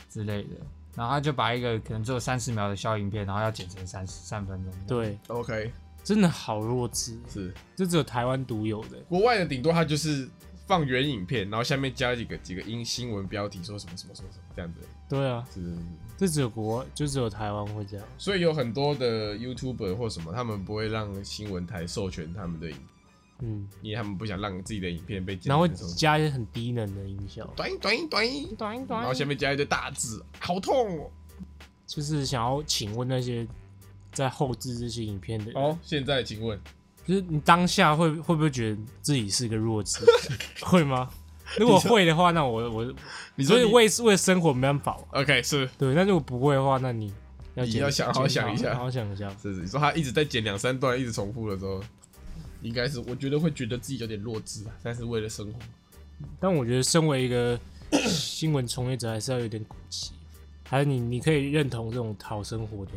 [0.08, 0.50] 之类的，
[0.94, 5.72] 然后他就把一个可能只有三十秒的小影片，然后要剪成三十三分钟。，对，OK
[6.04, 8.96] 真的好弱智，是这只有台湾独有的。
[9.08, 10.28] 国外的顶多它就是
[10.70, 15.80] 放原影片，然后下面加几个几个英新闻标题，说什么什么什么什么这样子，对啊，是是是。
[16.16, 18.06] 这只有国外，就只有台湾会这样。
[18.16, 22.76] 所以有很多的 YouTuber 或什么，他们不会让新闻台授权他们的影，
[23.40, 31.10] 嗯，因为他们不想让自己的影片被剪然后加一些很低能的音效，短音短音短音，短一然后下面加一堆大字，好痛哦！
[31.84, 33.44] 就是想要请问那些
[34.12, 36.56] 在后置这些影片的人，哦，现在请问，
[37.06, 40.04] 就是你当下会会不会觉得自己是个弱智？
[40.62, 41.08] 会吗？
[41.58, 42.96] 如果会的话，那我我所以
[43.34, 45.20] 你说你为为了生活没办法嘛。
[45.20, 47.12] OK 是对，那如果不会的话，那你
[47.54, 49.28] 要检你要想好想一下好好想一下。
[49.42, 51.82] 是是，你说他一直在剪两三段，一直重复的时候，
[52.62, 55.58] 应该是我觉得会觉得自己有点弱智啊，但是为了生活，
[56.38, 57.58] 但我觉得身为一个
[58.06, 60.12] 新闻从业者，还是要有点骨气。
[60.68, 62.92] 还有你，你可以认同这种讨生活的。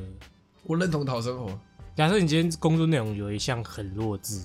[0.62, 1.60] 我认同讨生活，
[1.96, 4.44] 假设你今天工作内容有一项很弱智，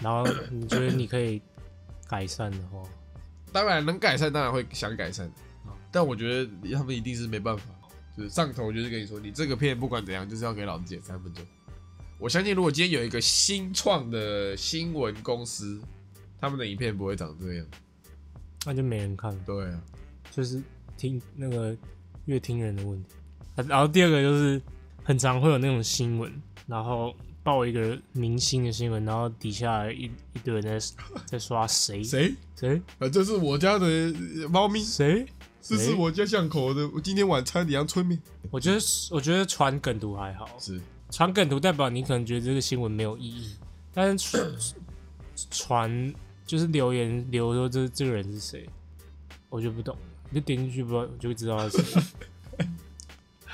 [0.00, 1.40] 然后你觉得你可以
[2.08, 2.82] 改善的话，
[3.52, 5.30] 当然能改善，当然会想改善，
[5.92, 7.64] 但我觉得他们一定是没办法，
[8.16, 11.44] 就是上头就是跟你说，你这个片不管怎样，就是要给老子剪三分钟。
[12.18, 15.80] 我相信，如果今天有一个新创的新闻公司，
[16.40, 17.66] 他们的影片不会长这样。
[18.64, 19.80] 那就没人看，对啊，
[20.32, 20.60] 就是
[20.96, 21.76] 听那个
[22.24, 23.14] 乐听人的问题。
[23.54, 24.60] 啊然后第二个就是
[25.04, 26.32] 很常会有那种新闻，
[26.66, 30.78] 然后报一个明星的新闻，然后底下一一堆人在
[31.24, 32.02] 在刷谁？
[32.02, 32.34] 谁？
[32.56, 32.82] 谁？
[32.98, 35.26] 啊，这是我家的呃猫咪，谁，
[35.62, 38.20] 这是我家巷口的，我今天晚餐的阳春面。
[38.50, 38.78] 我觉得
[39.10, 43.56] 我觉得传梗图还好，是，传梗图代表你可能觉得这个新闻没有意义，
[43.92, 44.56] 但是传
[45.50, 46.14] 传
[46.46, 48.68] 就是留言留说这这个人是谁，
[49.48, 49.96] 我就不懂，
[50.30, 52.02] 你就点进去不知道就会知道他是谁。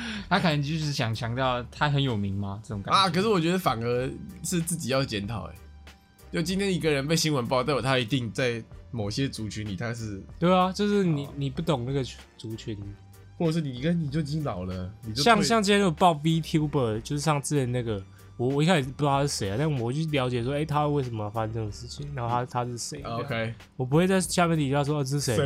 [0.29, 2.61] 他可能就是想强调他很有名吗？
[2.63, 2.99] 这种感觉。
[2.99, 4.11] 啊，可是我觉得反而
[4.43, 5.55] 是自己要检讨哎。
[6.33, 12.03] 就今天一个人被新闻报，代表他一定在某些族群里他是，对啊，就是你你不懂那个
[12.39, 12.75] 族群，
[13.37, 18.03] 或者是你跟你就已经老了，你就像像今天有报 VTuber，就是上之前那个，
[18.39, 25.37] 我我一开始不知道他是谁啊，但我去了解说，哎、他为什么发生这种事情，然后他他是谁、啊 OK 我不会在下面底下说、啊、这是谁？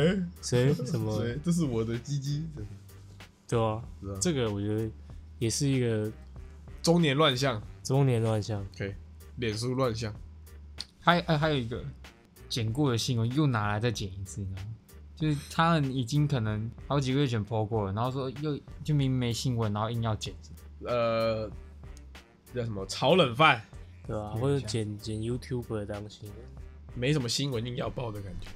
[0.41, 0.73] 谁？
[0.73, 0.85] 谁？
[0.85, 2.45] 什么，谁，这是我的鸡鸡，
[3.47, 4.89] 对啊，啊这个我觉得
[5.39, 6.11] 也是一个
[6.81, 8.65] 中年乱象中年乱象。
[8.75, 8.95] ，OK，
[9.37, 10.13] 脸书乱象，
[10.99, 11.83] 还还还有一个，
[12.49, 14.67] 剪过的新闻又拿来再剪一次，你知道吗？
[15.15, 20.33] 就是他们已经可能好几个月前播过了，然后说又就明明没新闻，然后硬要剪。
[20.83, 21.49] 呃，
[22.53, 23.61] 叫什么炒冷饭，
[24.05, 26.37] 对吧、嗯或者剪剪 YouTuber 当新闻，
[26.93, 28.49] 没什么新闻硬要报的感觉。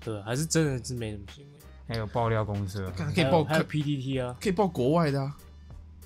[0.00, 1.55] 对，还是真的是没什么新闻。
[1.88, 5.36] 还有爆料公司可以报还有 PTT 啊，可以报国外的啊，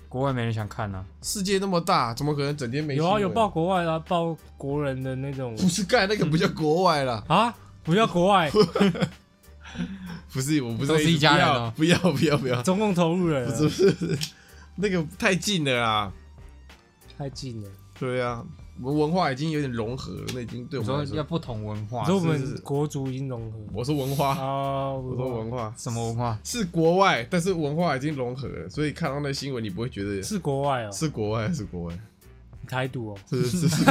[0.09, 1.05] 国外没人想看啊。
[1.23, 3.11] 世界那么大，怎么可能整天没新闻？
[3.13, 5.55] 有啊有报，国外的、啊，报国人的那种。
[5.57, 8.51] 不是干那个不叫国外啦， 啊，不叫国外，
[10.33, 14.19] 不是我不是都是一家人哦不要不要不要，中共投入人、啊，不是不是
[14.77, 16.13] 那个太近了啦。
[17.17, 17.69] 太近了。
[17.99, 18.45] 对啊，
[18.83, 22.47] 我们文化已经有点融合了，那已经对我们来说，要不同文化所以我是是？
[22.47, 25.75] 们国族已经融合我说文化，啊，我说文化。
[25.77, 26.39] 什么文化？
[26.43, 31.99] 是国外，但是文化已经融合了，所以看到那新闻你不会觉得是国外哦，是国外是国外，
[32.67, 33.85] 台独哦，是是是，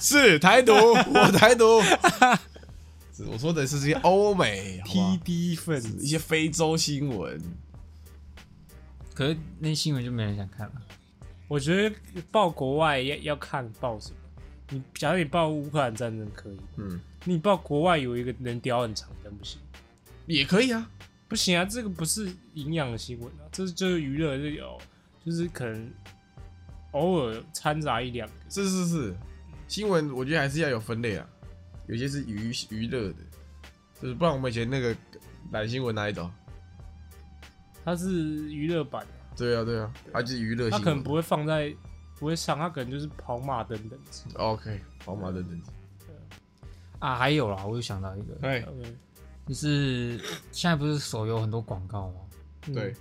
[0.34, 1.80] 是台独，我台独。
[3.26, 7.40] 我说的是这些欧美 TD 分一些非洲新闻，
[9.12, 10.72] 可是那新闻就没人想看了。
[11.48, 11.96] 我觉得
[12.30, 14.16] 报国外要要看报什么。
[14.70, 19.58] 你假如你报乌克兰战争可以，嗯，你报国外有一个能屌很长，但不行，
[20.26, 20.88] 也可以啊。
[21.26, 24.78] 不行啊，这个不是营养的新闻啊，这是就是娱乐，就有
[25.24, 25.90] 就是可能
[26.92, 28.34] 偶尔掺杂一两个。
[28.48, 29.14] 是是是，
[29.66, 31.26] 新闻我觉得还是要有分类啊，
[31.86, 33.14] 有些是娱娱乐的，
[34.00, 34.96] 就是不然我们以前那个
[35.52, 36.30] 懒新闻哪里找？
[37.84, 40.78] 它是娱乐版的，对啊对啊，它就是娱乐性。
[40.78, 41.74] 它可能不会放在
[42.18, 44.24] 不会上，它可能就是跑马灯等级。
[44.34, 45.70] OK，跑马灯等级。
[46.98, 48.96] 啊，还有啦，我又想到一个，哎，OK，
[49.46, 50.18] 就是
[50.50, 52.14] 现在不是手游很多广告吗？
[52.66, 52.92] 嗯对，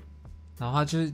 [0.59, 1.11] 然后他就是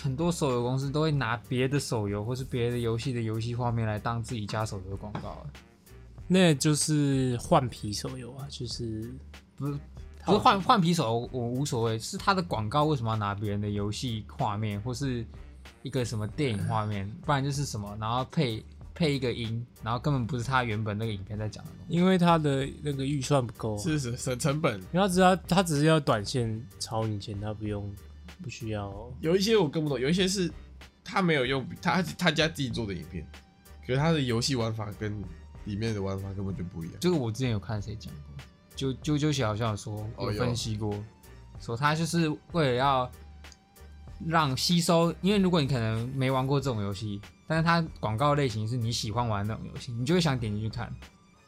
[0.00, 5.46] 很多手游公司都会拿别的手游或是别的游戏的游戏画面来当自己家手游的广告啊，
[6.26, 9.14] 那就是换皮手游啊，就是
[9.56, 9.78] 不是
[10.24, 15.24] 不是换换皮手我无所谓，是他的广告为什么要拿别人的游戏画面或是
[15.82, 21.94] 一个什么电影画面，不然就是什么，然后配配一个音，然后根本不是他原本那个影片在讲的东西。
[21.94, 24.74] 因为他的那个预算不够啊、是是省成本。
[24.92, 27.92] 因为他只要他只是要短线炒你钱，他不用
[28.42, 28.92] 不需要。
[29.20, 30.52] 有一些我更不懂，有一些是
[31.02, 33.26] 他没有用他他家自己做的影片，
[33.86, 35.20] 可是他的游戏玩法跟
[35.64, 36.96] 里面的玩法根本就不一样。
[37.00, 38.44] 这个我之前有看谁讲过，
[38.82, 40.32] 就啾啾姐好像有说有。
[40.32, 40.92] 分析过，
[41.60, 43.10] 说他就是为了要
[44.26, 50.92] 让吸收，因为如果你可能没玩过这种游戏，但是它广告类型是你喜欢玩那种游戏，你就会想点进去看，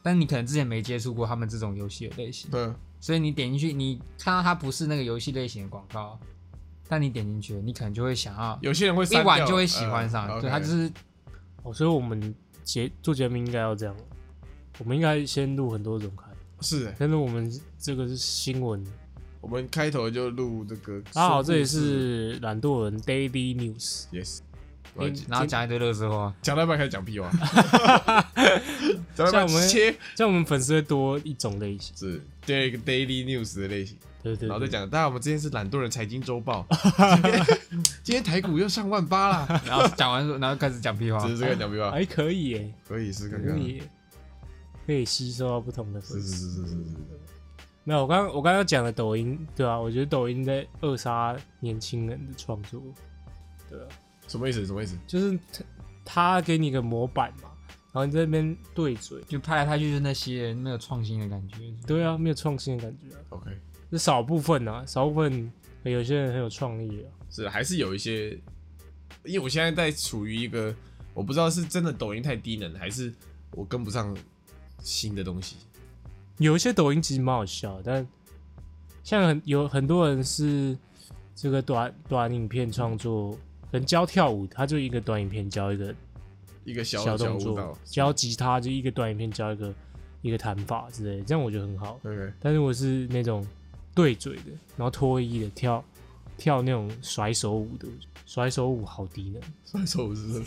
[0.03, 6.19] 但你可能之前没接触过他们这种游戏的类型，对，所以你点进去，你看到它不是那个游戏类型的广告，
[6.89, 10.93] 但你点进去，你可能就会想要有些人会一玩就会喜欢上，呃对它就是
[11.63, 13.97] 哦，所以我们节做节目应该要这样，
[14.79, 16.24] 我们应该先录很多种看，
[16.65, 16.95] 是欸。
[16.99, 18.85] 但是我们这个是新闻。
[19.41, 20.99] 我们开头就录这个。
[21.13, 24.05] 大家好，这里是懒惰人 Daily News。
[24.11, 24.39] yes，
[25.29, 27.31] 然后讲一堆乐色话，讲到一半开始讲屁话，
[29.15, 31.95] 像我们切这样我们粉丝会多一种类型。
[31.95, 37.47] 是第二个 daily news 的类型，对对對，然后再讲，大家我们之前是懒惰人财经周报， 今天
[38.03, 41.19] 今天台股又上万八啦， 然后讲完说，然后开始讲屁话。
[41.27, 43.55] 只，是这个讲屁话，还可以耶，可以试看看，
[44.87, 46.37] 可以吸收到不同的粉丝。
[46.37, 46.97] 是是是是是是，
[47.85, 52.83] 没有，我刚我刚刚讲的抖音，对啊，我觉得抖音在扼杀年轻人的创作，
[53.69, 53.87] 对啊，
[54.27, 54.65] 什么意思？
[54.65, 54.97] 什么意思？
[55.07, 55.65] 就是他
[56.05, 57.51] 他给你个模板嘛，
[57.93, 61.57] 然后你在那边对嘴，就拍来拍去就是那些没有创新的感觉。
[61.87, 63.51] 对啊，没有创新的感觉啊，OK，
[63.91, 68.31] 是少部分啊，少部分有些人很有创意啊，是还是有一些，
[69.25, 70.75] 因为我现在在处于一个
[71.13, 73.13] 我不知道是真的抖音太低能，还是
[73.51, 74.17] 我跟不上
[74.85, 75.57] 新的东西。
[76.39, 78.07] 有一些抖音其实蛮好笑，但
[79.03, 80.77] 像很有很多人是
[81.35, 83.33] 这个短短影片创作，
[83.73, 85.95] 可能教跳舞，他就一个短影片教一个
[86.65, 89.75] 一个小小动作，教吉他就一个短影片教一个
[90.23, 91.99] 一个弹法之类的，这样我觉得很好。
[92.05, 93.47] OK，但是我是那种
[93.95, 95.85] 对嘴的，然后脱衣的跳
[96.37, 97.87] 跳那种甩手舞的，
[98.27, 99.43] 甩手舞好低能。
[99.65, 100.43] 甩手舞是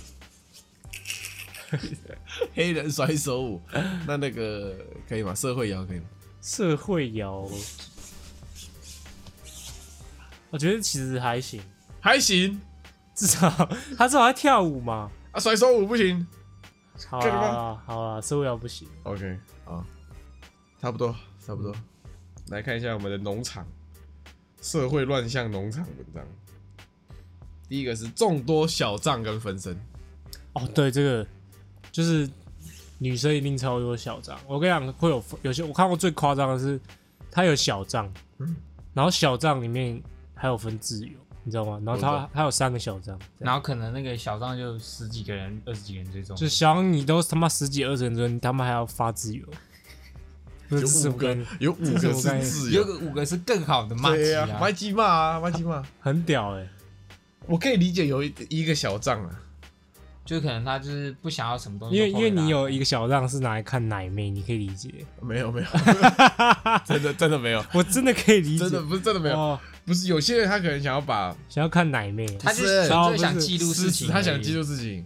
[2.53, 3.61] 黑人甩手舞，
[4.05, 4.75] 那那个
[5.07, 5.33] 可以吗？
[5.35, 6.05] 社会摇可以吗？
[6.41, 7.47] 社会摇，
[10.49, 11.61] 我觉得其实还行，
[11.99, 12.59] 还行
[13.13, 13.49] 至少
[13.97, 15.11] 他至少在跳舞嘛。
[15.31, 16.25] 啊，甩手舞不行。
[17.09, 18.87] 好可以吗啦，好啊，社会摇不行。
[19.03, 19.85] OK，好，
[20.81, 21.15] 差不多，
[21.45, 21.75] 差不多。
[22.47, 23.67] 来看一下我们的农场
[24.61, 26.25] 社会乱象农场文章。
[27.69, 29.77] 第一个是众多小账跟分身，
[30.53, 31.27] 哦，对，这个
[31.97, 32.29] 就是
[32.99, 34.37] 女生一定超多小账。
[34.45, 36.79] 我跟你讲，会有有些我看过最夸张的是，
[37.31, 38.55] 他有小账，嗯。
[38.93, 39.99] 然后小账里面
[40.35, 41.81] 还有分自由，你知道吗？
[41.83, 49.43] 然后我知道它它有三个小账，然后可能那个小账就十几个人、二十几个人追踪，就想你都他妈十几二十人，你他妈还要发自由，
[50.69, 50.77] 有
[51.09, 55.83] 五个有五个是自由，有五个是更好的骂鸡对呀，啊麦，鸡骂啊，麦鸡骂。
[55.99, 56.67] 很屌哎、
[57.47, 59.41] 我可以理解有一一个小账啊，
[60.27, 65.67] 就可能他就是不想要什么东西因为因为你有一个小账是拿来看奶妹，你可以理解，没有没有，
[66.85, 75.05] 真的真的没有，我真的可以理解，真的不是真的没有，哦，不是有些人他可能想要把想要看奶妹，他就是纯哦不是粹想记录事事情，他想记录事情，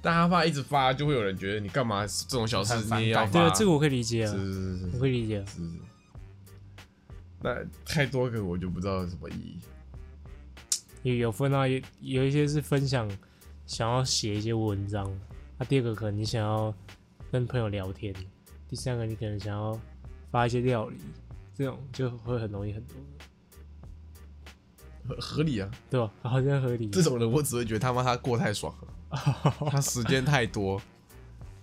[0.00, 3.32] 但他怕一直发，就会有人觉得你干嘛这种小事你也要发？
[3.32, 4.32] 对啊，这个我可以理解啊。
[4.32, 5.44] 是，是是是我可以理解啊。
[5.46, 5.70] 是是。
[7.42, 7.54] 那
[7.84, 9.58] 太多个我就不知道有什么意义。
[11.02, 13.06] 有有分到有有一些是分享，
[13.66, 15.10] 想要写一些文章，
[15.58, 16.72] 那、第二个可能你想要
[17.32, 18.14] 跟朋友聊天，
[18.68, 19.78] 第三个你可能想要
[20.30, 20.98] 发一些料理，
[21.54, 22.96] 这种就会很容易很多，
[25.08, 26.12] 合合理啊，对吧？
[26.22, 26.88] 好像合理。
[26.90, 28.88] 这种人我只会觉得他妈他过太爽了，
[29.70, 30.80] 他时间太多，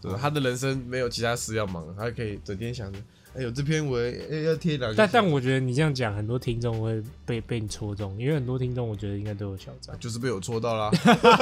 [0.02, 0.18] 对吧？
[0.20, 3.00] 他的人生没有其他事要忙，他可以整天想着，
[3.34, 9.98] 哎呦这篇文哎要贴两个，但但我觉得你这样讲，很多听众会被被你戳中，因为很多听众我觉得应该都有小账。
[10.00, 10.92] 就是被我戳到啦，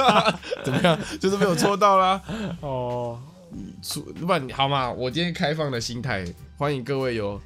[0.64, 0.98] 怎么样？
[1.20, 2.22] 就是被我戳到啦。
[2.60, 3.20] 哦，
[3.82, 4.90] 出不好嘛？
[4.90, 6.24] 我今天开放的心态，
[6.56, 7.40] 欢迎各位有，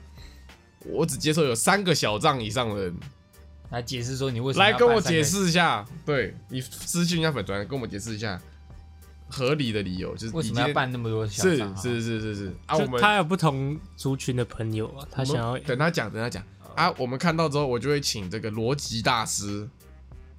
[0.80, 2.94] 我只接受有三个小账以上的人
[3.70, 8.38] 来解释说你为什么来跟我解释一下，对你私信一下粉团，跟我们解释一下
[9.34, 12.54] 合理的理由，就是为什么要你今天办那么多小是是是是是。
[12.66, 16.44] 啊，我们他有不同族群的朋友啊，他想要等他讲，等他讲。
[16.76, 19.68] 啊，我们看到之后，我就会请这个逻辑大师，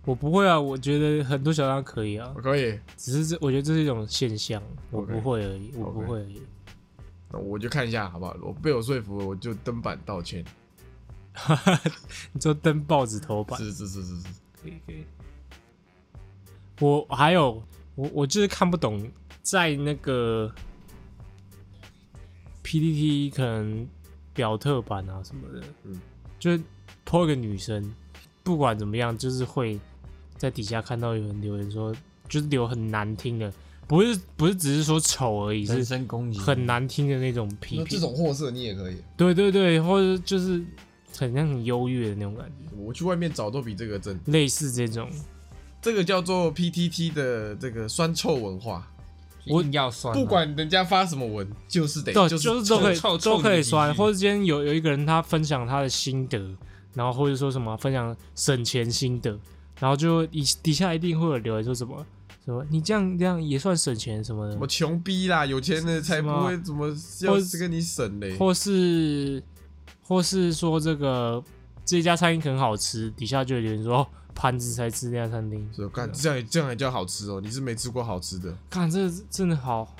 [0.06, 2.32] 我不会啊，我觉得很多小张可以啊。
[2.36, 6.41] 我，可以，只是这我觉得这是一种现象，我不会而已，我不会而已。
[7.32, 8.36] 那我就看一下好不好？
[8.41, 10.43] 我被我说服了，我就登板道歉，
[12.32, 14.28] 你就登报纸头版，是是是是是，
[14.62, 15.06] 可以可以。
[16.82, 17.64] 我还有
[17.96, 19.10] 我我就是看不懂，
[19.41, 20.54] 在那个
[22.62, 23.88] PPT 可能
[24.34, 26.00] 表特版啊什么的，嗯，
[26.38, 26.62] 就是
[27.06, 27.93] po 一个女生，
[28.43, 29.80] 不管怎么样，就是会
[30.38, 31.96] 在底下看到有人留言说，
[32.28, 33.54] 就是留很难听的，
[33.88, 37.84] 不是不是只是说丑而已，人是身攻击，很难听的那种批评。
[37.84, 40.62] 那这种货色你也可以，对对对，或者就是
[41.18, 44.20] 很像很优越的那种感觉，我去外面找都比这个真。
[44.26, 45.10] 类似这种。
[45.86, 48.88] 这个叫做 PTT 的这个酸臭文化，
[49.45, 56.57] 我硬要酸啊，不管人家发什么文，就是得对，就就是都可以臭臭都可以酸，或者今天有有一个人他分享他的心得，
[56.95, 59.38] 然后或者说什么分享省钱心得，
[59.79, 62.03] 然后就底底下一定会有留言说什么
[62.43, 64.53] 什么你这样这样也算省钱什么的。
[64.53, 66.88] 什么，穷逼啦，有钱的才不会怎么
[67.21, 68.36] 要或跟你省嘞。
[68.38, 69.43] 或是
[70.01, 71.43] 或是说这个
[71.86, 77.41] 这家餐厅很好吃，底下就有人说哦盘子才吃那家餐厅，是干这样也这样也叫好吃哦？
[77.41, 78.53] 你是没吃过好吃的。
[78.69, 79.95] 看这真的好。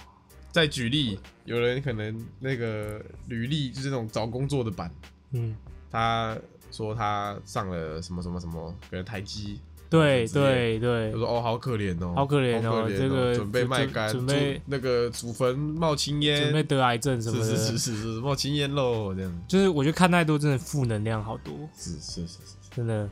[0.52, 4.90] 再举例，有人可能那个履历就是那种找工作的版，
[5.32, 5.54] 嗯，
[5.92, 6.38] 他
[6.72, 9.60] 说他上了什么什么什么，可能台积，
[9.90, 11.12] 对对对。
[11.12, 16.38] 他，说哦好可怜哦，好可怜哦这个准备卖干，准备那个祖坟冒青烟。
[16.38, 19.44] 准烟，备得癌症什么的，是是是是是冒青烟喽，这样。
[19.50, 22.56] 就是我觉得看太多真的负能量好多，是是是是。
[22.74, 23.10] 真的。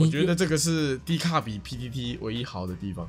[0.00, 3.08] 我你觉得这个是低卡比 PPT 唯一好的地方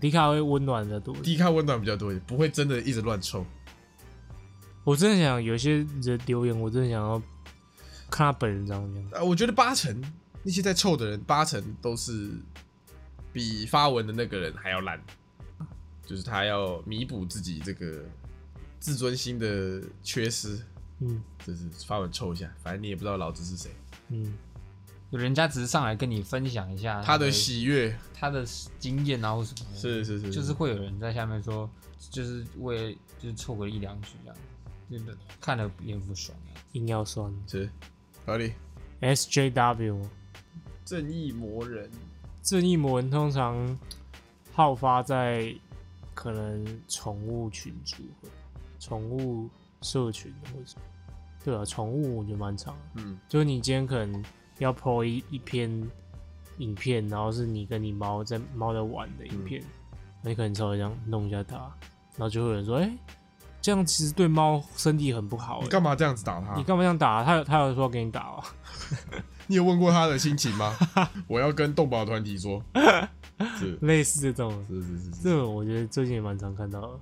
[0.00, 1.14] 低卡会温暖的多。
[1.16, 3.46] 低卡温暖比较多一点，不会真的一直乱臭。
[4.84, 7.18] 我真的想有些人留言，我真的想要
[8.10, 9.10] 看他本人长什么样。
[9.12, 10.02] 啊，我觉得八成
[10.42, 12.30] 那些在臭的人，八成都是
[13.32, 15.02] 比发文的那个人还要烂，
[16.04, 18.04] 就是他要弥补自己这个
[18.78, 20.60] 自尊心的缺失，
[21.00, 23.70] 嗯就是发文臭一下，反正你也不知道老子是谁，
[24.10, 24.30] 嗯，有
[25.16, 28.44] 人家只是上来跟你分享一下他的喜悦他的
[28.78, 31.68] 经验啊，或什么的，是是是，就是会有人在下面说，
[32.10, 34.36] 就是为了就是凑个一两句这样，
[34.90, 36.60] 真的看了也不爽啊。
[36.72, 37.32] 硬要酸。
[37.46, 37.68] 是
[38.24, 38.52] 合理。
[39.00, 40.02] SJW
[40.84, 41.90] 正义魔人，
[42.42, 43.78] 正义魔人通常
[44.52, 45.54] 好发在
[46.14, 47.96] 可能宠物群组、
[48.80, 49.50] 宠物
[49.82, 50.82] 社群或者什么。
[51.44, 52.76] 对啊，宠物我觉得蛮长。
[52.94, 54.24] 嗯，就是你今天可能
[54.58, 55.70] 要 po 一一篇
[56.58, 59.62] 影片，然后是你跟你猫在猫在玩的影片，
[60.22, 61.56] 那、你可能稍微这样弄一下它，
[62.16, 62.90] 然后就会有人说，哎、
[63.60, 65.64] 这样其实对猫身体很不好、欸。
[65.64, 66.54] 你干嘛这样子打它？
[66.56, 68.42] 你干嘛这样打、它有他有说要给你打哦、
[69.46, 70.74] 你有问过他的心情吗？
[71.28, 72.62] 我要跟动保团体说，
[73.58, 76.98] 是类似这种，是是是是，这种我觉得最近也蛮常看到的。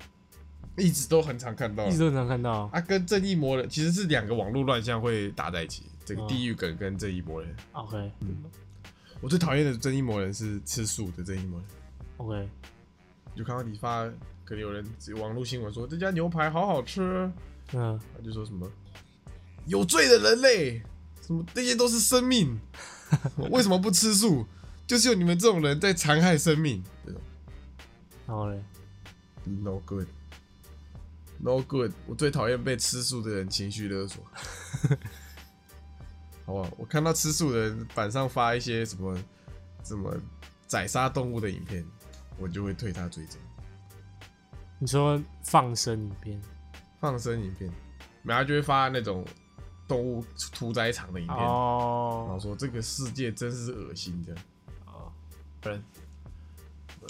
[0.76, 1.92] 一直都很常看到一。
[1.92, 2.68] 直都很常看到。
[2.72, 6.26] 啊，跟正义魔人其实是两个网络乱象会打在一起，这个哦。
[6.28, 7.56] 地狱梗跟正义魔人。
[7.72, 8.42] OK 嗯。
[9.20, 11.68] 我最讨厌的正义魔人是吃素的正义魔人
[12.18, 12.48] ，OK，
[13.34, 14.04] 就看到你发，
[14.44, 14.84] 可能有人
[15.18, 17.00] 网络新闻说这家牛排好好吃，
[17.72, 18.70] 嗯，他就说什么
[19.64, 20.82] 有罪的人类，
[21.22, 22.58] 什么那些都是生命，
[23.50, 24.44] 为什么不吃素？
[24.86, 27.20] 就是有你们这种人在残害生命，这种
[28.26, 28.62] 然后嘞
[29.46, 30.08] ，no good。
[31.38, 34.22] No good，我最讨厌被吃素的人情绪勒索。
[36.46, 36.68] 好不好？
[36.76, 39.16] 我看到吃素的人板上发一些什么
[39.82, 40.14] 什么
[40.66, 41.84] 宰杀动物的影片，
[42.38, 43.40] 我就会退他追踪。
[44.78, 46.40] 你说放生影片
[47.00, 47.70] 放生影片，
[48.22, 49.24] 然后就会发那种
[49.88, 54.44] 动物屠宰场的影片，然后哦，说这个世界真是恶心这样。
[54.86, 55.12] 哦
[55.60, 55.82] 不然，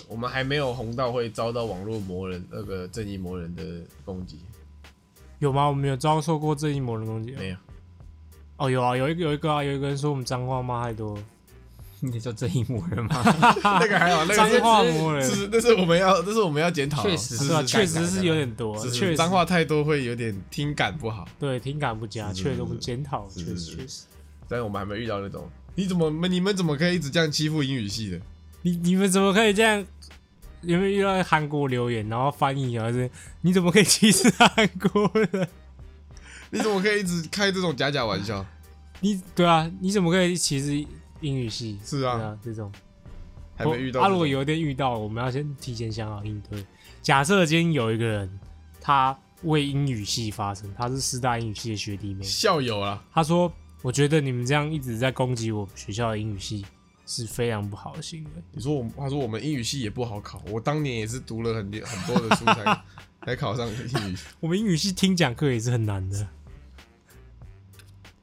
[0.07, 4.41] 我们还没有红到会遭到网络魔人那个正义魔人的攻击，
[5.41, 5.67] 有吗？
[5.67, 7.33] 我们有遭受过正义魔人攻击？
[7.33, 7.57] 没有。
[8.65, 11.23] 哦，有啊，有一个有一个啊，有一个人说我们脏话骂太多了，
[12.01, 13.23] 你说正义魔人吗？
[13.63, 24.05] 那个还好，那脏个话魔人，是是，那是我们要，但是我们要检讨，确实是确实是有点多，是确实脏话太多会有点听感不好，对听感不佳，确实我们检讨，确实确实。
[24.49, 28.21] 但是我们还没遇到那种，你怎么你们怎么可以一直这样欺负英语系的？
[28.63, 29.85] 你你们怎么可以这样？
[30.63, 32.91] 有没有遇到韩国留言，然后翻译啊？
[32.91, 33.11] 是
[33.43, 35.47] 你怎么可以歧视韩国人？
[36.51, 38.45] 你怎么可以一直开这种假假玩笑？
[39.05, 40.73] 你对啊，你怎么可以歧视
[41.21, 41.79] 英语系？
[41.85, 42.73] 是啊，对啊，这种
[43.55, 44.03] 还没遇到这种。
[44.05, 46.65] 啊，如果有一天遇到，我们要先提前想好应对。
[47.03, 48.41] 假设今天有一个人，
[48.81, 53.53] 他为英语系发声，他是师大英语系的学弟妹，校友啊，他说
[53.83, 56.65] ：“我觉得你们这样一直在攻击我们学校的英语系
[57.05, 58.31] 是非常不好的行为。
[58.53, 62.85] 你说我们，他说我们英语系也不好考，我当年也是读了很很多的书才
[63.27, 64.17] 才考上英语。
[64.41, 66.27] 我们英语系听讲课也是很难的。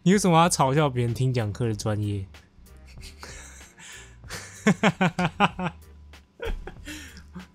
[0.04, 2.26] 你为什么要嘲笑别人听讲课的专业？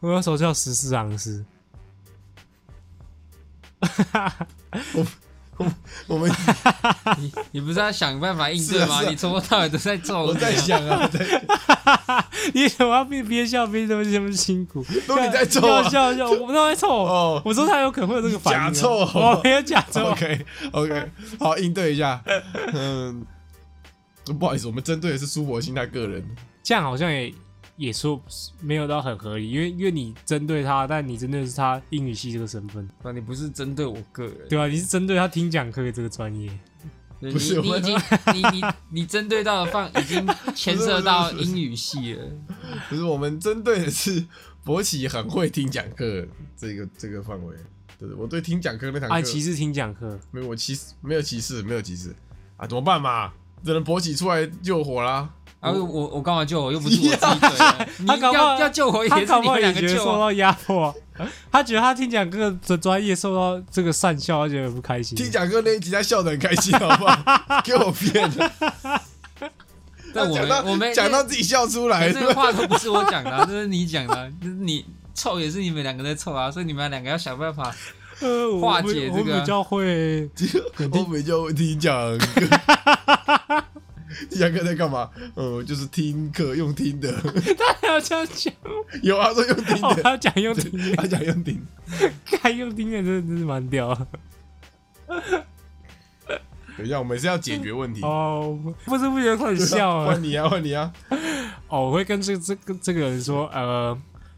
[0.01, 1.45] 我要嘲笑十四行诗。
[6.19, 6.31] 们
[7.19, 8.87] 你你不是要想办法应对吗？
[8.87, 10.23] 是啊是啊你从头到尾都在做。
[10.27, 11.45] 我在想啊，我在
[12.55, 14.85] 你为什么要边边笑边这么这么辛苦？
[15.07, 15.89] 都你在凑要啊。
[15.89, 16.89] 笑笑，我们都在凑。
[16.89, 18.71] 哦我说他有可能会有这个反应啊。
[18.71, 20.11] 假凑我没有假凑。
[20.11, 22.23] OK OK，好应对一下。
[22.73, 23.25] 嗯，
[24.39, 26.25] 不好意思，我们针对的是苏博兴他个人。
[26.63, 27.33] 这样好像也
[27.77, 28.21] 也说
[28.61, 36.51] 没有到很合理，因为因为你针对他，但你针对的是他英语系这个身份，那你不是针对我个人，对吧、你是针对他听讲课这个专业。
[37.19, 37.99] 你不是我你已经
[38.35, 42.25] 你你你针对到的范已经牵涉到英语系了。
[42.89, 44.25] 不是我们针对的是
[44.63, 47.57] 博奇很会听讲课这个这个范围。
[47.99, 52.15] 对，我对听讲课那堂啊，歧视听讲课，没有我歧视，没有歧视，没有歧视
[52.59, 53.33] 啊，怎么办嘛？
[53.65, 55.31] 只能博起出来救火啦！
[55.61, 56.71] 啊，我我我干嘛救我？
[56.71, 57.89] 又不是我自己对的。
[57.99, 59.93] 你他搞不好要要救我，他也是你搞不好也们两个救我。
[59.93, 60.95] 觉得受到压迫、啊，
[61.51, 65.17] 他觉得他听讲哥的专业受到这个善笑，他觉得很不开心。
[65.17, 67.19] 听讲哥那一集他笑得很开心，好不好？
[67.65, 68.53] 给我骗了，
[70.15, 74.85] 但我讲到们我们讲到自己笑出来，这个话都不是我讲的啊，这是你讲的啊，就是你
[75.15, 77.75] 臭也是你们两个在臭啊，所以你们两个要想办法。
[78.19, 80.31] 呃，我化解这个我比较会，
[80.91, 83.65] 我比较会听讲课。
[84.31, 85.11] 听讲课在干嘛？
[85.35, 87.13] 呃，就是听课用听的。
[87.59, 88.53] 他还要这样讲，
[89.03, 91.67] 有啊，说用听哦，的，他讲用听的， 他讲用听。
[92.25, 94.07] 看用听的真的真是蛮屌的。
[96.77, 98.03] 等一下，我们是要解决问题。
[98.03, 100.23] 哦，不知不觉开始笑了 换。
[100.23, 100.93] 你啊，换你啊！
[101.69, 103.97] 哦，我会跟这这个这个人说，呃，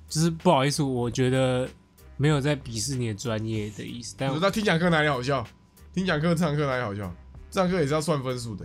[0.09, 1.68] 就是不好意思，我觉得
[2.16, 5.47] 没有在鄙视你的专业的意思，但我知道听讲课哪里好笑？
[5.95, 7.12] 听讲课这堂课哪里好笑？
[7.51, 8.64] 这堂课也是要算分数的。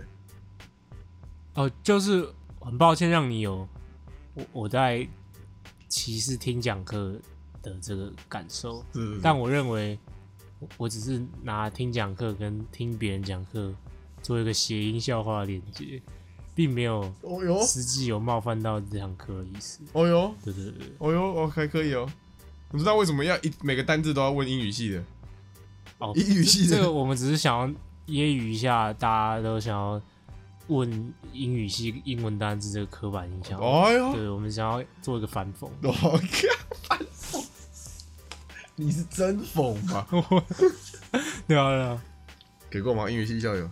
[1.54, 2.28] 哦，就是
[2.60, 3.66] 很抱歉让你有
[4.34, 5.06] 我我在
[5.88, 7.14] 歧视听讲课
[7.62, 9.98] 的这个感受，是是是但我认为
[10.58, 13.72] 我我只是拿听讲课跟听别人讲课
[14.22, 16.02] 做一个谐音笑话的连接，
[16.54, 19.80] 并没有哦哟，实际有冒犯到这堂课的意思。
[19.92, 22.10] 哦哟，对对对，哦哟，哦还可以哦。
[22.72, 25.04] 你知道为什么要一每个单字都要问英语系的？
[25.98, 27.74] 哦，英语系的这个我们只是想要揶
[28.08, 30.02] 揄一下，大家都想要
[30.68, 33.58] 问英语系英文单字这个刻板印象。
[33.60, 35.68] 哎呦，对，我们想要做一个反讽。
[35.82, 36.98] 我靠，
[38.76, 40.06] 你是真讽吗？
[41.46, 42.00] 对啊，对啊，
[42.70, 43.08] 给过吗？
[43.10, 43.68] 英语系校友，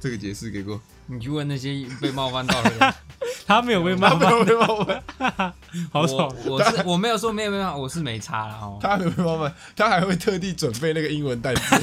[0.00, 0.80] 这个解释给过。
[1.06, 2.94] 你去问那些被冒犯到的人，
[3.46, 5.54] 他没有被冒他没犯，有被冒犯，
[5.92, 6.34] 好爽。
[6.46, 8.78] 我我是我没有说没有没有，我是没差了哦。
[8.80, 11.76] 他没有被冒犯，他还会特地准备那个英文单词，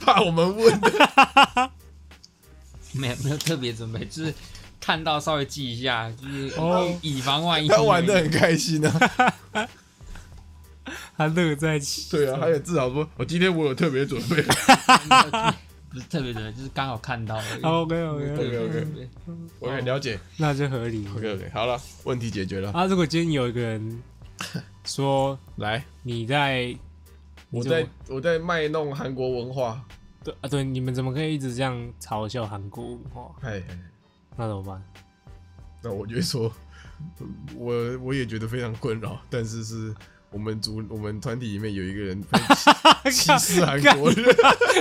[0.00, 0.80] 怕我们问。
[2.92, 4.34] 没有没有特别准备，就是
[4.80, 7.68] 看到稍微记一下，就是哦以以防万一。
[7.68, 9.34] 他玩的很开心啊，
[11.16, 14.42] 他乐在其对啊，他也至少说，我今天我有特别准备。
[15.92, 17.62] 不是特别准备，就是刚好看到而已。
[17.62, 19.08] OK OK，OK，OK 对对
[19.58, 20.16] 我很了解。
[20.36, 21.04] 那就合理。
[21.16, 22.70] OK OK，好了，问题解决了。
[22.70, 24.00] 啊，如果今天有一个人
[24.84, 26.72] 说来，你在，
[27.50, 29.84] 我在我在卖弄韩国文化。
[30.24, 33.30] 对啊对，你们怎么可以一直这样嘲笑韩国文化？
[33.42, 33.78] 哎，哎
[34.36, 34.82] 那怎么办？
[35.82, 36.52] 那我就会说，
[37.56, 39.94] 我我也觉得非常困扰，但是是
[40.30, 44.24] 我们组我们团体里面有一个人会歧 歧视韩国人，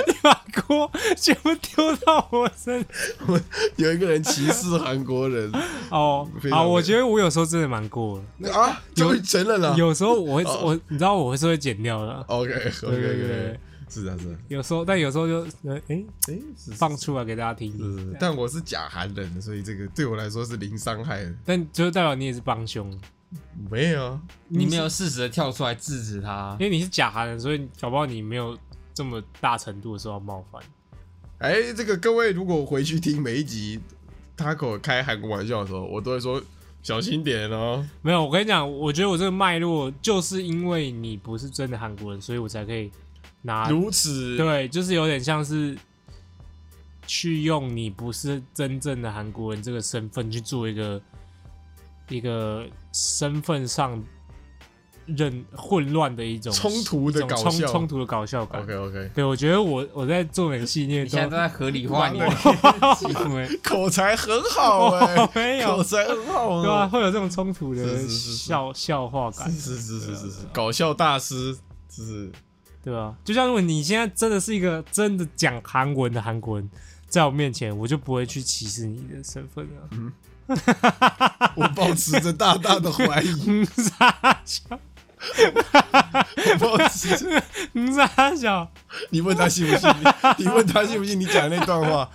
[0.08, 0.34] 你把
[0.68, 2.86] 锅全部丢到我身
[3.28, 3.40] 我
[3.78, 5.50] 有一个人歧视韩国人
[5.90, 6.50] 哦非。
[6.50, 8.52] 常好，我非觉得我有时候真的蛮过的。
[8.54, 9.76] 啊，就承认了。
[9.78, 13.60] 有时候我会哦我你知道我会是会剪掉的，OK 对 OK OK，对，
[13.90, 21.36] 是啊是啊，有时候但有时候就呃诶哎是放出来给大家听是是，但我是假韩人，所以这个对我来说是零伤害的。
[21.44, 22.96] 但就代表你也是帮凶，
[23.70, 26.70] 没有啊，你没有适时的跳出来制止他因。
[26.70, 28.58] 为你是假韩人，所以搞不好你没有
[28.94, 30.62] 这么大程度的受到冒犯。
[31.40, 33.80] 哎，这个各位如果回去听每一集
[34.38, 36.42] Taco 开韩国玩笑的时候，我都会说
[36.84, 37.86] 小心点哦。
[38.02, 42.92] 没有，我跟你讲，我觉得我这个脉络就是因为你不是真的韩国人，所以我才可以
[43.42, 45.78] 拿如此对，就是有点像是
[47.08, 51.02] 去用你不是真正的韩国人这个身份去做一个
[52.10, 54.04] 一个身份上
[55.06, 58.62] 认混乱的一种冲突的搞笑冲突的搞笑感。
[58.62, 62.36] OK OK，对，我觉得我我在做人系列你现在都都在合理化你的完
[62.96, 63.48] 行为。
[63.64, 66.88] 口才很好哎、我没有口才很好对吧、啊。
[66.88, 71.58] 会有这种冲突的是是是是笑笑话感是，是是是是是，搞笑大师，
[71.90, 72.32] 是
[72.84, 76.70] 对吧、就像如果你现在真的是一个真的讲韩文的韩国人，
[77.08, 80.14] 在我面前，我就不会去歧视你的身份了。
[81.56, 84.80] 我保持着大大的怀疑，嗯，傻笑，
[86.60, 87.44] 我保持着。
[87.74, 88.72] 嗯，傻笑。
[89.12, 89.90] 你问他信不信？
[90.38, 91.20] 你你问他信不信？
[91.20, 92.10] 你讲那段话，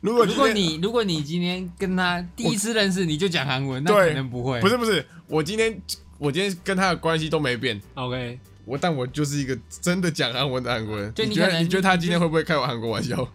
[0.00, 4.60] 如果如果你如果你今天跟他第一次认识你就讲韩文，那对可能不会。
[4.60, 5.80] 不是不是，我今天
[6.18, 11.10] 我今天跟他的关系都没变，OK，我但我就是一个真的讲韩文的韩国人。
[11.14, 13.26] 就你觉得你觉得他今天会不会开我韩国玩笑？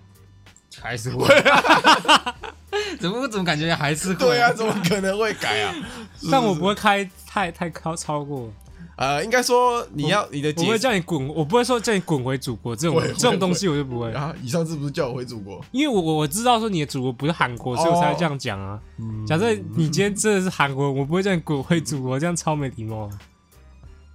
[0.79, 1.25] 还是会。
[2.99, 4.15] 怎么我怎么感觉还是会？
[4.15, 5.73] 对啊，怎么可能会改啊？
[6.31, 8.51] 但我不会开太太高超过，
[8.95, 14.11] 呃，应该说你要你的我不会解叫你滚，我不会说叫你滚回祖国这种这种东西，我就不会。
[14.13, 15.63] 啊，你上次不是叫我回祖国？
[15.71, 18.79] 因为我我我知道说你的祖国不是韩国，所以我才会这样讲啊。
[19.25, 23.09] 假设你今天真的是韩国人，我不会叫你滚回祖国，这样超没礼貌啊。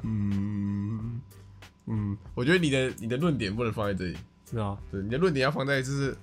[0.07, 1.21] 嗯
[1.87, 4.17] 嗯，我觉得你的你的论点不能放在这里，
[4.51, 6.17] 是啊对，你的论点要放在就是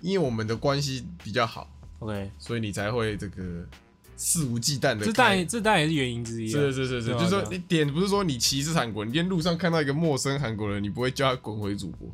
[0.00, 1.70] 因为我们的关系比较好
[2.00, 3.66] ，？OK，所以你才会这个
[4.16, 5.06] 肆无忌惮的。
[5.06, 6.52] 这当然这当然也是原因之一啊。
[6.52, 12.08] 是是是是，就是说你点不是说你歧视韩国人，你今天路上看到一个陌生韩国人，你不会叫他滚回祖国，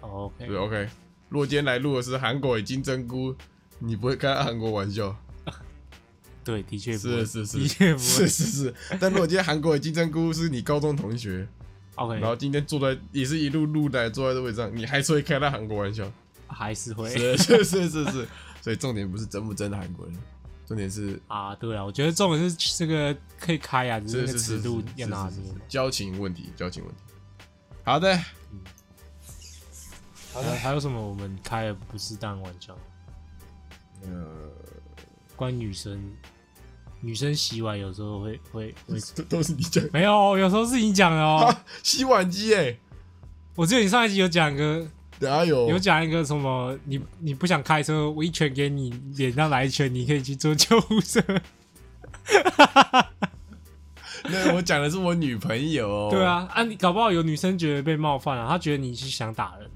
[0.00, 0.88] 哦 OK，对 OK。
[1.28, 3.34] 如果今天来录的是韩国的金针菇，
[3.78, 5.14] 你不会开韩国玩笑，
[6.46, 8.28] 对，的确不是是是的确不是会。
[8.28, 8.74] 是是。
[9.00, 11.44] 但如果今天韩国的金针菇是你高中同学
[11.96, 16.08] ，OK，然后今天坐在也是一路路来坐在这位置上，你还是会开他韩国玩笑，
[16.46, 18.28] 还是会是是是是是。
[18.62, 20.16] 所以重点不是真不真的韩国人，
[20.66, 21.52] 重点是啊。
[21.56, 25.52] 对啊，我觉得重点是这个可以开啊，只是尺度要拿捏。
[25.68, 27.00] 交情问题，交情问题。
[27.82, 28.16] 好的，
[30.32, 32.78] 好的还有什么我们开的不适当玩笑？
[34.02, 34.50] 呃，
[35.34, 36.00] 关于女生，
[37.00, 39.84] 女生洗碗有时候会会会， 都都是你讲。
[39.92, 41.46] 没有，有时候是你讲的哦。
[41.46, 42.76] 啊， 洗碗机哎，
[43.54, 44.86] 我记得你上一集有讲一个，
[45.20, 45.68] 哪有？
[45.68, 51.22] 有讲一个什么，你你不想开车，我一拳给你脸上来一拳，你可以去坐救护车。
[54.28, 56.08] 那我讲的是我女朋友。
[56.10, 59.70] 对，啊，啊，你搞不好有女生觉得被冒犯了、她觉得你是想打人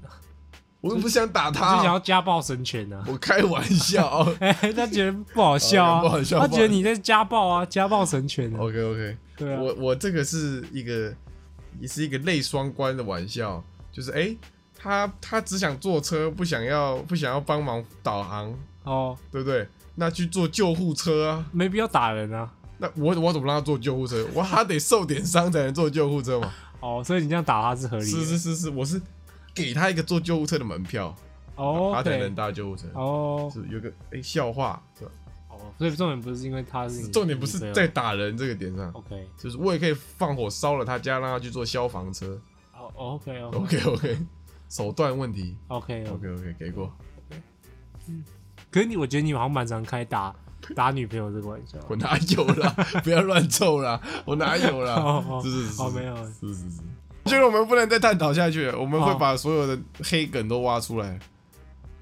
[0.81, 3.03] 我又不想打他就想，要家暴神拳啊。
[3.07, 4.27] 我开玩笑。
[4.41, 8.59] 哎、她觉得不好笑啊，哦不好笑他觉得你在家暴啊，家暴神拳啊。
[8.59, 11.13] OK OK，对啊，我我这个是一个
[11.79, 14.35] 也是一个类双关的玩笑，就是哎、
[14.75, 18.51] 他他只想坐车，不想要不想要帮忙导航，
[18.83, 19.67] 哦，对不对？
[19.95, 21.45] 那去坐救护车啊。
[21.51, 22.49] 没必要打人啊。
[22.79, 24.27] 那我我怎么让他坐救护车？
[24.33, 26.51] 我还得受点伤才能坐救护车嘛？
[26.79, 28.09] 哦，所以你这样打他是合理的。
[28.09, 28.99] 是是是是，我是
[29.53, 31.15] 给他一个坐救护车的门票，
[31.55, 32.87] 哦，他才能搭救护车。
[32.93, 35.11] 哦是有个哎、笑话是吧？
[35.49, 42.39] 哦哦，所以重点不是因为他是你 重点不是在打人这个点上，OK，就是我也可以放火烧了他家，让他去坐消防车。
[42.73, 44.17] 哦 OK OK OK，
[44.69, 45.55] 手段问题。
[45.67, 46.91] OK OK OK，给过。
[48.07, 48.23] 嗯
[48.71, 50.33] 可是你，我觉得你好像蛮常开打
[50.73, 51.77] 打女朋友这个玩笑。
[51.89, 52.69] 我哪有啦？
[53.03, 54.01] 不要乱凑啦！
[54.25, 54.95] 我哪有啦？
[55.03, 56.81] 哦哦是是是，哦没有是是是。
[57.25, 61.19] 觉 得我们不能再探讨下去了，我们会哦把所有的黑梗都挖出来。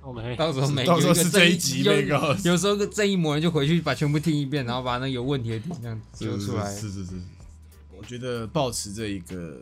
[0.01, 6.73] OK，到时候每到时候有一个是这一集有那个有 时候个正义魔人就回去把全部听一遍，然后把那个有问题的点这样揪出来。
[6.73, 7.21] 是是是是。
[7.97, 9.59] 我觉得保持这一个，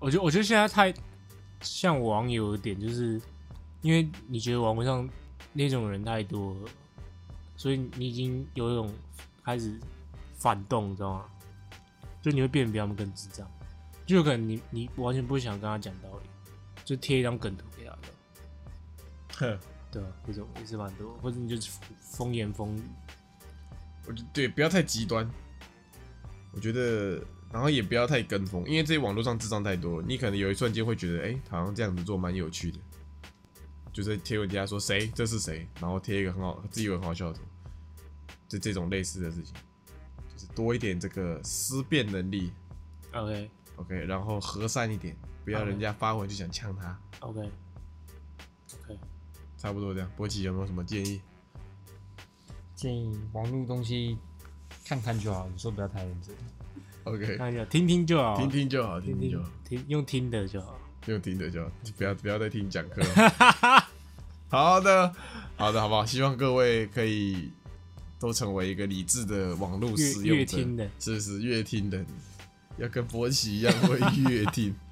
[0.00, 0.92] 我觉得我觉得现在太
[1.60, 3.20] 像网友的点，就是
[3.82, 5.08] 因为你觉得网络上
[5.52, 6.68] 那种人太多了，
[7.56, 8.92] 所以你已经有一种
[9.44, 9.72] 开始
[10.36, 11.24] 反动，你知道吗？
[12.20, 13.48] 就你会变得比他们更智障，
[14.08, 16.24] 就有可能你你完全不想跟他讲道理，
[16.82, 18.08] 就贴一张梗图给他的，
[19.36, 19.58] 哼，
[19.92, 20.08] 对吧？
[20.26, 22.82] 这种也是蛮多，或者你就是风言风语，
[24.06, 25.30] 我觉得对，不要太极端。
[26.52, 32.78] 我觉得，然后也不要太跟风，因为这些网络上智障太多了，你可能有一瞬间会觉得，哎、好像这样子做蛮有趣的。
[33.92, 37.42] 就是贴文底下说谁这是谁，然后贴一个很好自以为很好笑的图，
[38.48, 39.52] 就这种类似的事情，
[40.34, 42.50] 就是多一点这个思辨能力
[43.12, 48.98] OK，OK，然后和善一点，不要人家发火就想呛他，OK OK，
[49.56, 50.10] 差不多这样。
[50.16, 51.20] 波奇有没有什么建议？
[52.74, 54.16] 建议网络东西
[54.84, 56.34] 看看就好，有时候不要太认真。
[57.04, 59.78] OK，那就听听就好，听听就好，听听听就好听。
[59.78, 60.78] 听用听的就好。
[61.06, 63.02] 用听的就好，不要不要再听讲课。
[64.50, 65.14] 好的，
[65.56, 66.04] 好的，好不好？
[66.04, 67.50] 希望各位可以
[68.18, 72.04] 都成为一个理智的网络使用者，越听的，是是越听的，
[72.78, 74.74] 要跟博奇一样会乐听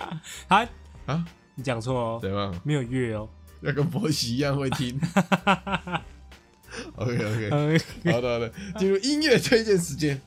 [0.49, 0.69] 啊
[1.07, 1.25] 啊？
[1.55, 2.61] 你讲错哦，怎样？
[2.65, 3.29] 没有乐哦。
[3.63, 5.01] 要跟博奇一样会听。
[6.97, 7.79] OK OK，呃，
[8.13, 10.21] 好的好的，进入音乐推荐时间。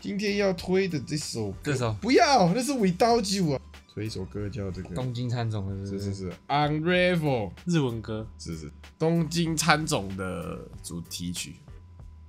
[0.00, 3.60] 今天要推的这首歌，这首不要，那是 Without You 啊。
[3.92, 7.52] 推一首歌叫这个，东京参总的是是是 Unravel。
[7.64, 11.56] 日文歌是是东京参总的主题曲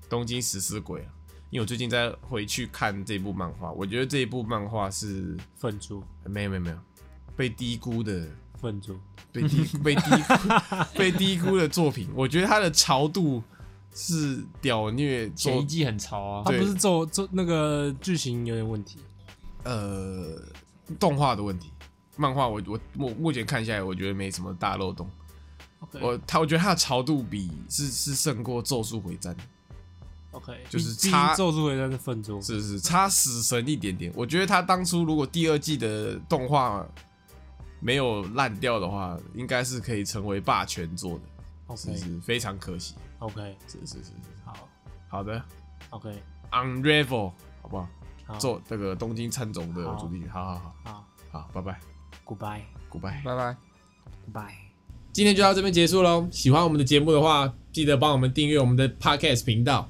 [0.09, 1.09] 《东京食尸鬼》啊。
[1.49, 6.77] 因为我最近在回去看这部漫画，我觉得这一部漫画是粪猪，没有没有没有
[7.35, 8.27] 被低估的，
[8.59, 8.99] 粪猪，
[9.31, 10.33] 被低被低估
[10.97, 12.09] 被低估的作品。
[12.13, 13.41] 我觉得它的潮度
[13.93, 18.99] 是屌虐前一季很潮啊它，不是做做那个剧情有点问题。
[19.63, 20.41] 呃
[20.99, 21.71] 动画的问题。
[22.17, 25.09] 漫画我我目目前看下来，我觉得没什么大漏洞。
[25.99, 29.35] 我他我觉得他的潮度比是是胜过《咒术回战》。
[30.35, 34.11] OK，就是差咒术回战是粪猪，是是差死神一点点。
[34.15, 36.85] 我觉得他当初如果第二季的动画
[37.79, 41.21] 没有烂掉的话，应该是可以成为霸权做的
[41.67, 42.95] ，OK 是是非常可惜。
[43.19, 44.11] OK 是是是是，
[44.43, 44.53] 好
[45.07, 45.41] 好的
[45.91, 47.31] OK，Unravel
[47.61, 47.87] 好不好？
[48.25, 51.79] 好做这个东京参总的好主题曲，好好好好好，拜拜
[52.25, 53.23] Goodbye，Goodbye。
[53.23, 53.57] 拜拜。
[54.27, 54.53] Goodbye。
[55.13, 56.27] 今天就到这边结束喽。
[56.31, 59.89] 喜欢我们的节目的话，记得帮我们订阅我们的 Podcast 频道，